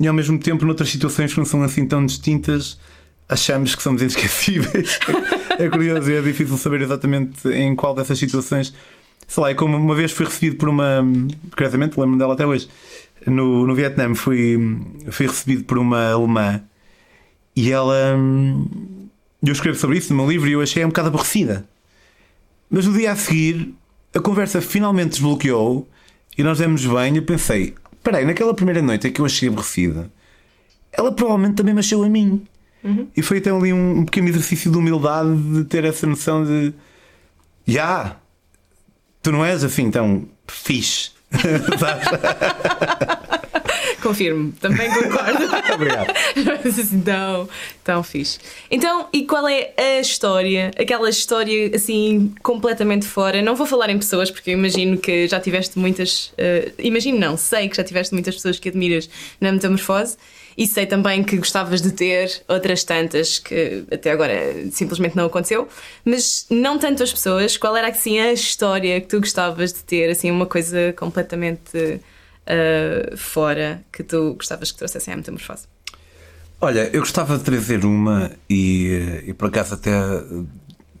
e 0.00 0.06
ao 0.06 0.14
mesmo 0.14 0.38
tempo, 0.38 0.64
noutras 0.64 0.90
situações 0.90 1.32
que 1.32 1.38
não 1.38 1.46
são 1.46 1.62
assim 1.62 1.86
tão 1.86 2.04
distintas, 2.04 2.78
achamos 3.28 3.74
que 3.74 3.82
somos 3.82 4.02
inesquecíveis. 4.02 4.98
é 5.58 5.68
curioso 5.68 6.10
é 6.10 6.20
difícil 6.20 6.56
saber 6.56 6.82
exatamente 6.82 7.48
em 7.48 7.74
qual 7.74 7.94
dessas 7.94 8.18
situações. 8.18 8.74
Sei 9.26 9.42
lá, 9.42 9.50
é 9.50 9.54
como 9.54 9.76
uma 9.76 9.94
vez 9.94 10.12
fui 10.12 10.26
recebido 10.26 10.56
por 10.56 10.68
uma. 10.68 11.04
Curiosamente, 11.50 11.98
lembro-me 11.98 12.18
dela 12.18 12.34
até 12.34 12.46
hoje 12.46 12.68
no, 13.26 13.66
no 13.66 13.74
Vietnã 13.74 14.14
fui, 14.14 14.58
fui 15.10 15.26
recebido 15.26 15.64
por 15.64 15.78
uma 15.78 16.12
alemã 16.12 16.62
e 17.54 17.70
ela. 17.70 18.16
Eu 19.44 19.52
escrevo 19.52 19.78
sobre 19.78 19.98
isso 19.98 20.12
no 20.12 20.22
meu 20.22 20.30
livro 20.30 20.48
e 20.48 20.52
eu 20.52 20.60
achei 20.60 20.84
um 20.84 20.88
bocado 20.88 21.08
aborrecida. 21.08 21.66
Mas 22.68 22.86
no 22.86 22.92
dia 22.92 23.12
a 23.12 23.16
seguir, 23.16 23.74
a 24.14 24.20
conversa 24.20 24.60
finalmente 24.60 25.10
desbloqueou 25.10 25.88
e 26.36 26.42
nós 26.42 26.58
demos 26.58 26.84
bem. 26.84 27.16
Eu 27.16 27.22
pensei: 27.22 27.74
peraí, 28.06 28.24
naquela 28.24 28.54
primeira 28.54 28.80
noite 28.80 29.08
é 29.08 29.10
que 29.10 29.20
eu 29.20 29.26
achei 29.26 29.48
aborrecida, 29.48 30.08
ela 30.92 31.10
provavelmente 31.10 31.56
também 31.56 31.74
me 31.74 31.80
a 31.80 32.08
mim. 32.08 32.46
Uhum. 32.84 33.08
E 33.16 33.20
foi 33.20 33.38
até 33.38 33.50
ali 33.50 33.72
um, 33.72 33.98
um, 33.98 34.04
pequeno 34.04 34.28
exercício 34.28 34.70
de 34.70 34.78
humildade 34.78 35.36
de 35.52 35.64
ter 35.64 35.84
essa 35.84 36.06
noção 36.06 36.44
de: 36.44 36.72
já, 37.66 37.82
yeah, 37.82 38.16
tu 39.20 39.32
não 39.32 39.44
és 39.44 39.64
assim 39.64 39.90
tão 39.90 40.28
fixe. 40.46 41.10
Confirmo, 44.06 44.52
também 44.60 44.88
concordo. 44.88 45.44
Obrigado. 45.74 46.14
Mas 46.62 46.78
assim, 46.78 47.00
tão, 47.00 47.48
tão 47.82 48.02
fixe. 48.04 48.38
Então, 48.70 49.08
e 49.12 49.26
qual 49.26 49.48
é 49.48 49.72
a 49.76 50.00
história? 50.00 50.70
Aquela 50.78 51.10
história 51.10 51.74
assim, 51.74 52.32
completamente 52.40 53.04
fora. 53.04 53.42
Não 53.42 53.56
vou 53.56 53.66
falar 53.66 53.90
em 53.90 53.98
pessoas, 53.98 54.30
porque 54.30 54.50
eu 54.50 54.54
imagino 54.54 54.96
que 54.96 55.26
já 55.26 55.40
tiveste 55.40 55.76
muitas. 55.76 56.26
Uh, 56.28 56.72
imagino, 56.78 57.18
não, 57.18 57.36
sei 57.36 57.68
que 57.68 57.76
já 57.76 57.82
tiveste 57.82 58.14
muitas 58.14 58.36
pessoas 58.36 58.60
que 58.60 58.68
admiras 58.68 59.10
na 59.40 59.50
metamorfose. 59.50 60.16
E 60.56 60.68
sei 60.68 60.86
também 60.86 61.24
que 61.24 61.36
gostavas 61.36 61.82
de 61.82 61.90
ter 61.90 62.42
outras 62.48 62.84
tantas 62.84 63.40
que 63.40 63.84
até 63.90 64.12
agora 64.12 64.70
simplesmente 64.70 65.14
não 65.14 65.26
aconteceu, 65.26 65.68
mas 66.02 66.46
não 66.48 66.78
tanto 66.78 67.02
as 67.02 67.12
pessoas. 67.12 67.56
Qual 67.56 67.76
era 67.76 67.88
assim 67.88 68.20
a 68.20 68.32
história 68.32 69.00
que 69.00 69.08
tu 69.08 69.18
gostavas 69.18 69.72
de 69.72 69.82
ter, 69.82 70.08
assim, 70.08 70.30
uma 70.30 70.46
coisa 70.46 70.94
completamente 70.96 72.00
uh, 72.46 73.16
fora 73.16 73.82
que 73.92 74.02
tu 74.02 74.34
gostavas 74.34 74.72
que 74.72 74.78
trouxessem 74.78 75.14
à 75.14 75.16
metamorfose? 75.16 75.66
Olha, 76.60 76.88
eu 76.92 77.00
gostava 77.00 77.36
de 77.36 77.44
trazer 77.44 77.84
uma 77.84 78.30
e, 78.48 79.22
e 79.26 79.34
por 79.34 79.48
acaso 79.48 79.74
até 79.74 79.92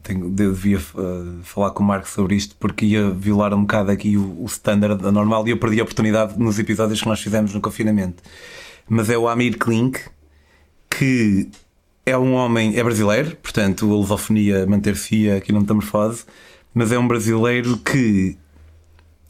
tenho, 0.02 0.30
devia 0.30 0.78
uh, 0.78 1.40
falar 1.42 1.70
com 1.70 1.82
o 1.82 1.86
Marco 1.86 2.08
sobre 2.08 2.36
isto 2.36 2.54
porque 2.56 2.84
ia 2.84 3.10
violar 3.10 3.54
um 3.54 3.62
bocado 3.62 3.90
aqui 3.90 4.16
o, 4.16 4.42
o 4.42 4.46
standard 4.46 5.02
normal 5.10 5.46
e 5.48 5.50
eu 5.50 5.56
perdi 5.56 5.80
a 5.80 5.82
oportunidade 5.82 6.38
nos 6.38 6.58
episódios 6.58 7.00
que 7.00 7.08
nós 7.08 7.20
fizemos 7.20 7.54
no 7.54 7.60
confinamento 7.60 8.22
mas 8.88 9.10
é 9.10 9.18
o 9.18 9.28
Amir 9.28 9.58
Klink, 9.58 10.00
que 10.88 11.48
é 12.04 12.16
um 12.16 12.34
homem, 12.34 12.78
é 12.78 12.84
brasileiro, 12.84 13.36
portanto 13.36 13.90
a 13.90 13.96
lusofonia 13.96 14.66
manter-se 14.66 15.30
aqui 15.30 15.52
na 15.52 15.60
metamorfose, 15.60 16.24
mas 16.72 16.92
é 16.92 16.98
um 16.98 17.08
brasileiro 17.08 17.76
que 17.78 18.36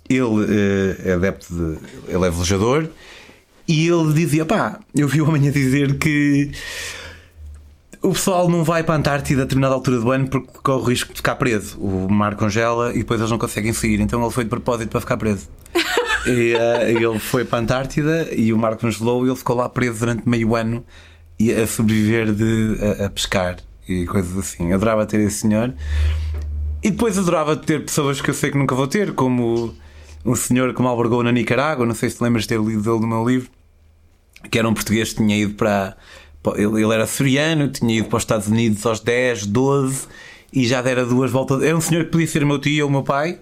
ele 0.09 0.99
é 1.05 1.13
adepto 1.13 1.53
de. 1.53 1.79
ele 2.13 2.25
é 2.25 2.31
velejador 2.31 2.89
e 3.69 3.89
ele 3.89 4.13
dizia: 4.13 4.45
pá, 4.45 4.79
eu 4.95 5.09
vi 5.09 5.21
o 5.21 5.29
homem 5.29 5.49
a 5.49 5.51
dizer 5.51 5.99
que 5.99 6.51
o 8.03 8.13
pessoal 8.13 8.49
não 8.49 8.63
vai 8.63 8.85
para 8.85 8.95
a 8.95 8.99
Antártida 8.99 9.43
a 9.43 9.45
determinada 9.45 9.75
altura 9.75 9.99
do 9.99 10.11
ano 10.11 10.29
porque 10.29 10.49
corre 10.63 10.83
o 10.83 10.85
risco 10.85 11.13
de 11.13 11.17
ficar 11.17 11.35
preso. 11.37 11.79
O 11.79 12.09
mar 12.09 12.37
congela 12.37 12.95
e 12.95 12.99
depois 12.99 13.21
eles 13.21 13.31
não 13.31 13.39
conseguem 13.39 13.73
sair, 13.73 14.01
então 14.01 14.23
ele 14.23 14.31
foi 14.31 14.45
de 14.45 14.51
propósito 14.51 14.91
para 14.91 15.01
ficar 15.01 15.17
preso. 15.17 15.49
E 16.27 16.57
uh, 16.57 16.83
ele 16.83 17.21
foi 17.21 17.45
para 17.45 17.59
a 17.59 17.63
Antártida 17.63 18.29
e 18.35 18.53
o 18.53 18.59
Marco 18.59 18.85
nos 18.85 18.99
levou 18.99 19.25
e 19.25 19.29
ele 19.29 19.37
ficou 19.37 19.55
lá 19.55 19.69
preso 19.69 20.01
durante 20.01 20.29
meio 20.29 20.57
ano 20.57 20.85
e 21.39 21.53
a 21.53 21.69
sobreviver 21.69 22.33
de, 22.33 22.77
a, 23.01 23.07
a 23.07 23.11
pescar 23.11 23.59
e 23.89 24.05
coisas 24.07 24.37
assim. 24.37 24.71
Eu 24.71 24.75
adorava 24.75 25.07
ter 25.07 25.21
esse 25.21 25.43
senhor. 25.43 25.73
E 26.83 26.91
depois 26.91 27.17
adorava 27.17 27.55
ter 27.55 27.85
pessoas 27.85 28.21
que 28.21 28.29
eu 28.29 28.35
sei 28.35 28.51
que 28.51 28.59
nunca 28.59 28.75
vou 28.75 28.89
ter, 28.89 29.13
como 29.13 29.73
um 30.27 30.35
senhor 30.35 30.75
que 30.75 30.83
me 30.83 30.89
albergou 30.89 31.23
na 31.23 31.31
Nicarágua, 31.31 31.87
não 31.87 31.95
sei 31.95 32.11
se 32.11 32.17
te 32.17 32.23
lembras 32.23 32.43
de 32.45 32.49
ter 32.49 32.61
lido 32.61 32.83
dele 32.83 33.01
no 33.01 33.07
meu 33.07 33.27
livro, 33.27 33.49
que 34.51 34.59
era 34.59 34.69
um 34.69 34.75
português 34.75 35.11
que 35.11 35.17
tinha 35.17 35.37
ido 35.37 35.55
para. 35.55 35.97
Ele, 36.55 36.83
ele 36.83 36.93
era 36.93 37.05
açoriano, 37.05 37.69
tinha 37.69 37.99
ido 37.99 38.09
para 38.09 38.19
os 38.19 38.23
Estados 38.23 38.47
Unidos 38.47 38.85
aos 38.87 39.01
10, 39.01 39.47
12 39.47 40.07
e 40.53 40.67
já 40.67 40.81
dera 40.81 41.05
duas 41.05 41.31
voltas. 41.31 41.63
Era 41.63 41.77
um 41.77 41.81
senhor 41.81 42.05
que 42.05 42.11
podia 42.11 42.27
ser 42.27 42.45
meu 42.45 42.59
tio 42.59 42.85
ou 42.85 42.91
meu 42.91 43.03
pai, 43.03 43.41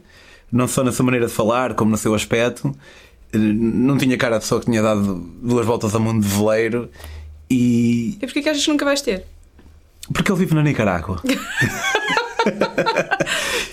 não 0.51 0.66
só 0.66 0.83
na 0.83 0.92
sua 0.92 1.05
maneira 1.05 1.27
de 1.27 1.33
falar, 1.33 1.75
como 1.75 1.90
no 1.90 1.97
seu 1.97 2.14
aspecto. 2.14 2.75
Não 3.33 3.99
tinha 3.99 4.16
cara 4.16 4.37
de 4.37 4.42
pessoa 4.42 4.61
que 4.61 4.66
tinha 4.66 4.81
dado 4.81 5.16
duas 5.42 5.66
voltas 5.66 5.94
ao 5.94 6.01
mundo 6.01 6.23
de 6.23 6.29
veleiro. 6.29 6.88
E. 7.51 8.16
E 8.20 8.27
porquê 8.27 8.42
que 8.42 8.49
achas 8.49 8.64
que 8.64 8.70
nunca 8.70 8.85
vais 8.85 9.03
ter? 9.03 9.25
Porque 10.12 10.31
ele 10.31 10.38
vive 10.38 10.55
na 10.55 10.62
Nicarágua. 10.62 11.20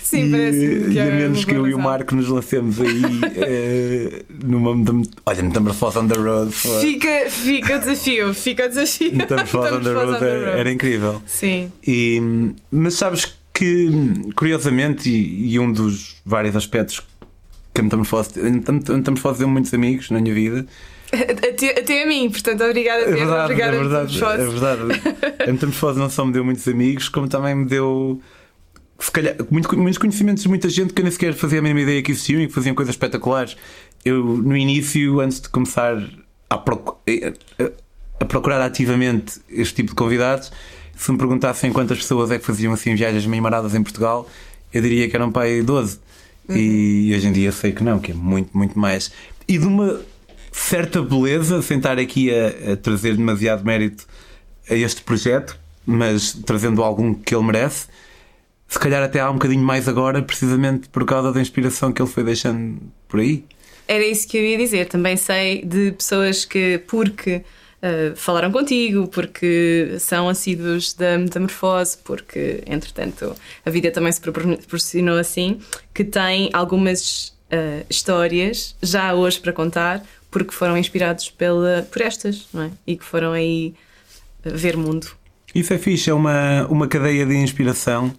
Sim, 0.02 0.30
parece 0.30 0.58
que 0.58 0.90
e 0.92 0.98
é 0.98 1.02
a 1.02 1.14
menos 1.14 1.44
que 1.44 1.54
eu 1.54 1.66
e 1.66 1.74
o 1.74 1.78
Marco 1.78 2.14
nos 2.14 2.28
lancemos 2.28 2.80
aí 2.80 3.02
eh, 3.36 4.22
numa 4.44 4.70
olha, 5.24 5.42
metamorfose 5.42 5.98
on 5.98 6.08
the 6.08 6.14
road. 6.18 6.52
Fica, 6.52 7.30
fica 7.30 7.76
o 7.76 7.78
desafio, 7.78 8.34
fica 8.34 8.66
o 8.66 8.68
desafio. 8.68 9.14
Metamorfose 9.16 9.74
on 9.74 9.80
the 9.80 9.88
Metamorfose 9.90 10.12
road 10.12 10.24
era, 10.24 10.50
era 10.58 10.70
incrível. 10.72 11.22
Sim. 11.26 11.70
E, 11.86 12.20
mas 12.70 12.94
sabes 12.94 13.34
que, 13.54 13.90
curiosamente, 14.34 15.08
e, 15.08 15.52
e 15.54 15.58
um 15.58 15.72
dos 15.72 16.16
vários 16.26 16.56
aspectos 16.56 17.02
que 17.74 17.80
a 17.80 17.84
metamorfose, 17.84 18.30
a 18.38 18.72
metamorfose 18.92 19.38
deu 19.38 19.48
muitos 19.48 19.72
amigos 19.72 20.10
na 20.10 20.20
minha 20.20 20.34
vida. 20.34 20.66
Até, 21.12 21.78
até 21.78 22.04
a 22.04 22.06
mim, 22.06 22.30
portanto, 22.30 22.64
obrigada, 22.64 23.02
É 23.02 23.04
Pedro. 23.04 23.18
verdade, 23.18 23.44
obrigada 23.44 23.76
é 23.76 23.78
verdade, 23.80 24.14
Metamorfose. 24.14 24.42
é 24.42 24.46
verdade. 24.50 25.42
A 25.46 25.52
metamorfose 25.52 25.98
não 25.98 26.08
só 26.08 26.24
me 26.24 26.32
deu 26.32 26.42
muitos 26.42 26.66
amigos, 26.66 27.08
como 27.10 27.28
também 27.28 27.54
me 27.54 27.66
deu. 27.66 28.18
Se 29.02 29.10
calhar, 29.10 29.34
muito- 29.50 29.76
muitos 29.76 29.98
conhecimentos 29.98 30.42
de 30.44 30.48
muita 30.48 30.68
gente 30.68 30.92
que 30.94 31.00
eu 31.00 31.04
nem 31.04 31.10
sequer 31.12 31.34
fazia 31.34 31.58
a 31.58 31.62
mínima 31.62 31.80
ideia 31.80 32.02
que 32.02 32.12
existiam 32.12 32.40
e 32.40 32.46
que 32.46 32.52
faziam 32.52 32.74
coisas 32.74 32.94
espetaculares. 32.94 33.56
Eu, 34.04 34.24
no 34.24 34.56
início, 34.56 35.20
antes 35.20 35.40
de 35.40 35.48
começar 35.48 35.96
a, 36.48 36.56
procu- 36.58 36.98
a- 37.58 37.70
a 38.20 38.24
procurar 38.24 38.60
ativamente 38.62 39.40
este 39.48 39.74
tipo 39.74 39.88
de 39.90 39.94
convidados, 39.96 40.52
se 40.96 41.10
me 41.10 41.18
perguntassem 41.18 41.72
quantas 41.72 41.98
pessoas 41.98 42.30
é 42.30 42.38
que 42.38 42.44
faziam 42.44 42.72
assim 42.72 42.94
viagens 42.94 43.26
meio 43.26 43.42
maradas 43.42 43.74
em 43.74 43.82
Portugal, 43.82 44.28
eu 44.72 44.80
diria 44.80 45.08
que 45.08 45.16
eram 45.16 45.32
para 45.32 45.42
aí 45.42 45.62
12. 45.62 45.98
E 46.48 47.12
hoje 47.14 47.26
em 47.28 47.32
dia 47.32 47.50
sei 47.52 47.72
que 47.72 47.82
não, 47.82 47.98
que 47.98 48.12
é 48.12 48.14
muito, 48.14 48.56
muito 48.56 48.78
mais. 48.78 49.10
E 49.48 49.58
de 49.58 49.66
uma 49.66 50.00
certa 50.52 51.00
beleza, 51.02 51.60
sem 51.62 51.78
estar 51.78 51.98
aqui 51.98 52.30
a, 52.32 52.72
a 52.72 52.76
trazer 52.76 53.16
demasiado 53.16 53.64
mérito 53.64 54.06
a 54.70 54.74
este 54.74 55.02
projeto, 55.02 55.58
mas 55.86 56.32
trazendo 56.46 56.82
algum 56.82 57.14
que 57.14 57.34
ele 57.34 57.44
merece. 57.44 57.86
Se 58.72 58.78
calhar 58.78 59.02
até 59.02 59.20
há 59.20 59.28
um 59.30 59.34
bocadinho 59.34 59.62
mais 59.62 59.86
agora, 59.86 60.22
precisamente 60.22 60.88
por 60.88 61.04
causa 61.04 61.30
da 61.30 61.38
inspiração 61.42 61.92
que 61.92 62.00
ele 62.00 62.08
foi 62.08 62.24
deixando 62.24 62.80
por 63.06 63.20
aí. 63.20 63.44
Era 63.86 64.02
isso 64.02 64.26
que 64.26 64.38
eu 64.38 64.42
ia 64.42 64.56
dizer. 64.56 64.88
Também 64.88 65.14
sei 65.14 65.62
de 65.62 65.92
pessoas 65.92 66.46
que, 66.46 66.78
porque 66.88 67.42
uh, 67.82 68.16
falaram 68.16 68.50
contigo, 68.50 69.06
porque 69.08 69.96
são 70.00 70.26
assíduos 70.26 70.94
da 70.94 71.18
metamorfose, 71.18 71.98
porque, 72.02 72.62
entretanto, 72.66 73.36
a 73.62 73.68
vida 73.68 73.90
também 73.90 74.10
se 74.10 74.22
propor- 74.22 74.56
proporcionou 74.56 75.18
assim, 75.18 75.60
que 75.92 76.02
têm 76.02 76.48
algumas 76.54 77.28
uh, 77.52 77.84
histórias 77.90 78.74
já 78.82 79.12
hoje 79.12 79.38
para 79.38 79.52
contar, 79.52 80.02
porque 80.30 80.52
foram 80.52 80.78
inspirados 80.78 81.28
pela, 81.28 81.86
por 81.92 82.00
estas, 82.00 82.48
não 82.54 82.62
é? 82.62 82.70
E 82.86 82.96
que 82.96 83.04
foram 83.04 83.32
aí 83.32 83.74
uh, 84.46 84.56
ver 84.56 84.78
mundo. 84.78 85.08
Isso 85.54 85.74
é 85.74 85.78
fixe, 85.78 86.08
é 86.08 86.14
uma, 86.14 86.66
uma 86.68 86.88
cadeia 86.88 87.26
de 87.26 87.34
inspiração 87.34 88.14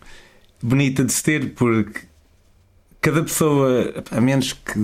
bonita 0.64 1.04
de 1.04 1.12
se 1.12 1.22
ter, 1.22 1.54
porque 1.54 2.08
cada 3.02 3.22
pessoa, 3.22 3.94
a 4.10 4.22
menos 4.22 4.54
que 4.54 4.80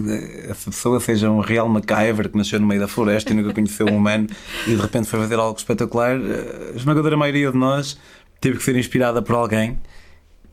essa 0.49 0.69
pessoa 0.69 0.99
seja 0.99 1.31
um 1.31 1.39
real 1.39 1.69
MacGyver 1.69 2.29
que 2.29 2.37
nasceu 2.37 2.59
no 2.59 2.67
meio 2.67 2.81
da 2.81 2.87
floresta 2.87 3.31
e 3.31 3.33
nunca 3.33 3.53
conheceu 3.53 3.87
um 3.87 3.95
humano 3.95 4.27
e 4.67 4.71
de 4.71 4.75
repente 4.75 5.07
foi 5.07 5.21
fazer 5.21 5.35
algo 5.35 5.57
espetacular, 5.57 6.17
a 6.17 6.75
esmagadora 6.75 7.15
maioria 7.15 7.49
de 7.49 7.57
nós 7.57 7.97
teve 8.41 8.57
que 8.57 8.63
ser 8.63 8.75
inspirada 8.75 9.21
por 9.21 9.35
alguém 9.35 9.79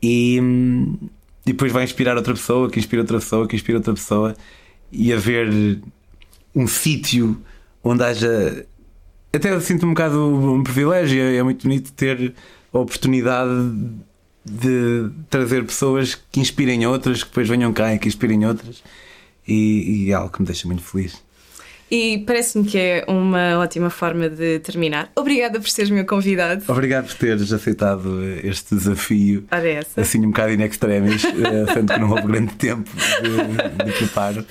e, 0.01 0.37
e 1.45 1.51
depois 1.51 1.73
vai 1.73 1.83
inspirar 1.83 2.15
outra 2.15 2.33
pessoa, 2.33 2.69
que 2.69 2.79
inspira 2.79 3.01
outra 3.01 3.19
pessoa, 3.19 3.45
que 3.45 3.55
inspira 3.57 3.79
outra 3.79 3.93
pessoa 3.93 4.33
e 4.89 5.11
haver 5.11 5.81
um 6.55 6.65
sítio 6.65 7.37
onde 7.83 8.01
haja 8.01 8.65
até 9.33 9.59
sinto 9.59 9.85
um 9.85 9.89
bocado 9.89 10.25
um 10.25 10.63
privilégio, 10.63 11.21
é 11.21 11.43
muito 11.43 11.63
bonito 11.63 11.91
ter 11.91 12.33
a 12.71 12.79
oportunidade 12.79 13.51
de 14.49 15.09
trazer 15.29 15.63
pessoas 15.65 16.15
que 16.31 16.39
inspirem 16.39 16.85
outras, 16.85 17.23
que 17.23 17.29
depois 17.29 17.47
venham 17.47 17.71
cá 17.73 17.93
e 17.93 17.99
que 17.99 18.07
inspirem 18.07 18.45
outras, 18.45 18.83
e, 19.47 20.05
e 20.05 20.11
é 20.11 20.13
algo 20.13 20.31
que 20.31 20.41
me 20.41 20.45
deixa 20.47 20.67
muito 20.67 20.81
feliz. 20.83 21.21
E 21.89 22.17
parece-me 22.27 22.65
que 22.67 22.77
é 22.77 23.05
uma 23.07 23.59
ótima 23.59 23.89
forma 23.89 24.29
de 24.29 24.59
terminar. 24.59 25.09
Obrigada 25.15 25.57
por 25.57 25.69
seres 25.69 25.89
meu 25.89 26.05
convidado. 26.05 26.61
Obrigado 26.67 27.07
por 27.07 27.15
teres 27.15 27.51
aceitado 27.53 28.21
este 28.43 28.75
desafio, 28.75 29.45
Ora, 29.49 29.69
essa. 29.69 30.01
assim 30.01 30.19
um 30.19 30.31
bocado 30.31 30.51
in 30.51 30.61
extremis, 30.63 31.23
eh, 31.23 31.73
sendo 31.73 31.93
que 31.93 31.99
não 31.99 32.09
houve 32.09 32.27
grande 32.27 32.53
tempo 32.55 32.89
de, 33.21 33.85
de 33.85 33.97
preparo. 33.99 34.45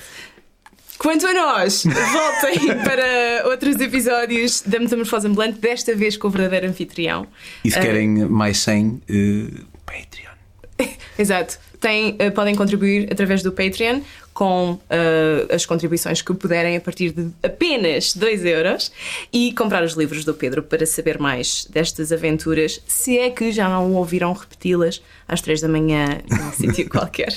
Quanto 0.97 1.27
a 1.27 1.33
nós, 1.33 1.83
voltem 1.83 2.67
para 2.83 3.47
outros 3.49 3.79
episódios 3.79 4.61
da 4.65 4.79
Metamorfose 4.79 5.27
Ambulante, 5.27 5.59
desta 5.59 5.95
vez 5.95 6.17
com 6.17 6.27
o 6.27 6.31
verdadeiro 6.31 6.67
anfitrião. 6.67 7.27
E 7.63 7.69
se 7.71 7.77
Ah. 7.77 7.81
querem 7.81 8.07
mais 8.25 8.57
100, 8.59 9.01
eh, 9.07 9.61
Patreon. 9.85 10.33
Exato. 11.17 11.59
Tem, 11.79 12.15
eh, 12.17 12.31
podem 12.31 12.55
contribuir 12.55 13.07
através 13.11 13.43
do 13.43 13.51
Patreon 13.51 14.01
com 14.33 14.79
eh, 14.89 15.47
as 15.53 15.65
contribuições 15.67 16.23
que 16.23 16.33
puderem 16.33 16.75
a 16.75 16.81
partir 16.81 17.11
de 17.11 17.29
apenas 17.43 18.15
2 18.15 18.43
euros 18.45 18.91
e 19.31 19.53
comprar 19.53 19.83
os 19.83 19.93
livros 19.93 20.25
do 20.25 20.33
Pedro 20.33 20.63
para 20.63 20.85
saber 20.87 21.19
mais 21.19 21.65
destas 21.69 22.11
aventuras, 22.11 22.81
se 22.87 23.17
é 23.19 23.29
que 23.29 23.51
já 23.51 23.69
não 23.69 23.93
ouviram 23.93 24.33
repeti-las 24.33 25.01
às 25.27 25.41
3 25.41 25.61
da 25.61 25.67
manhã 25.67 26.19
num 26.29 26.51
sítio 26.57 26.89
qualquer. 26.89 27.33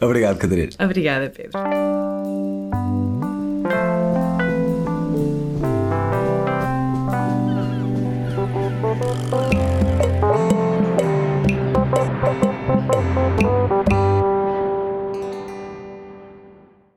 Obrigado, 0.00 0.38
Catarina. 0.38 0.70
Obrigada, 0.80 1.30
Pedro. 1.30 1.52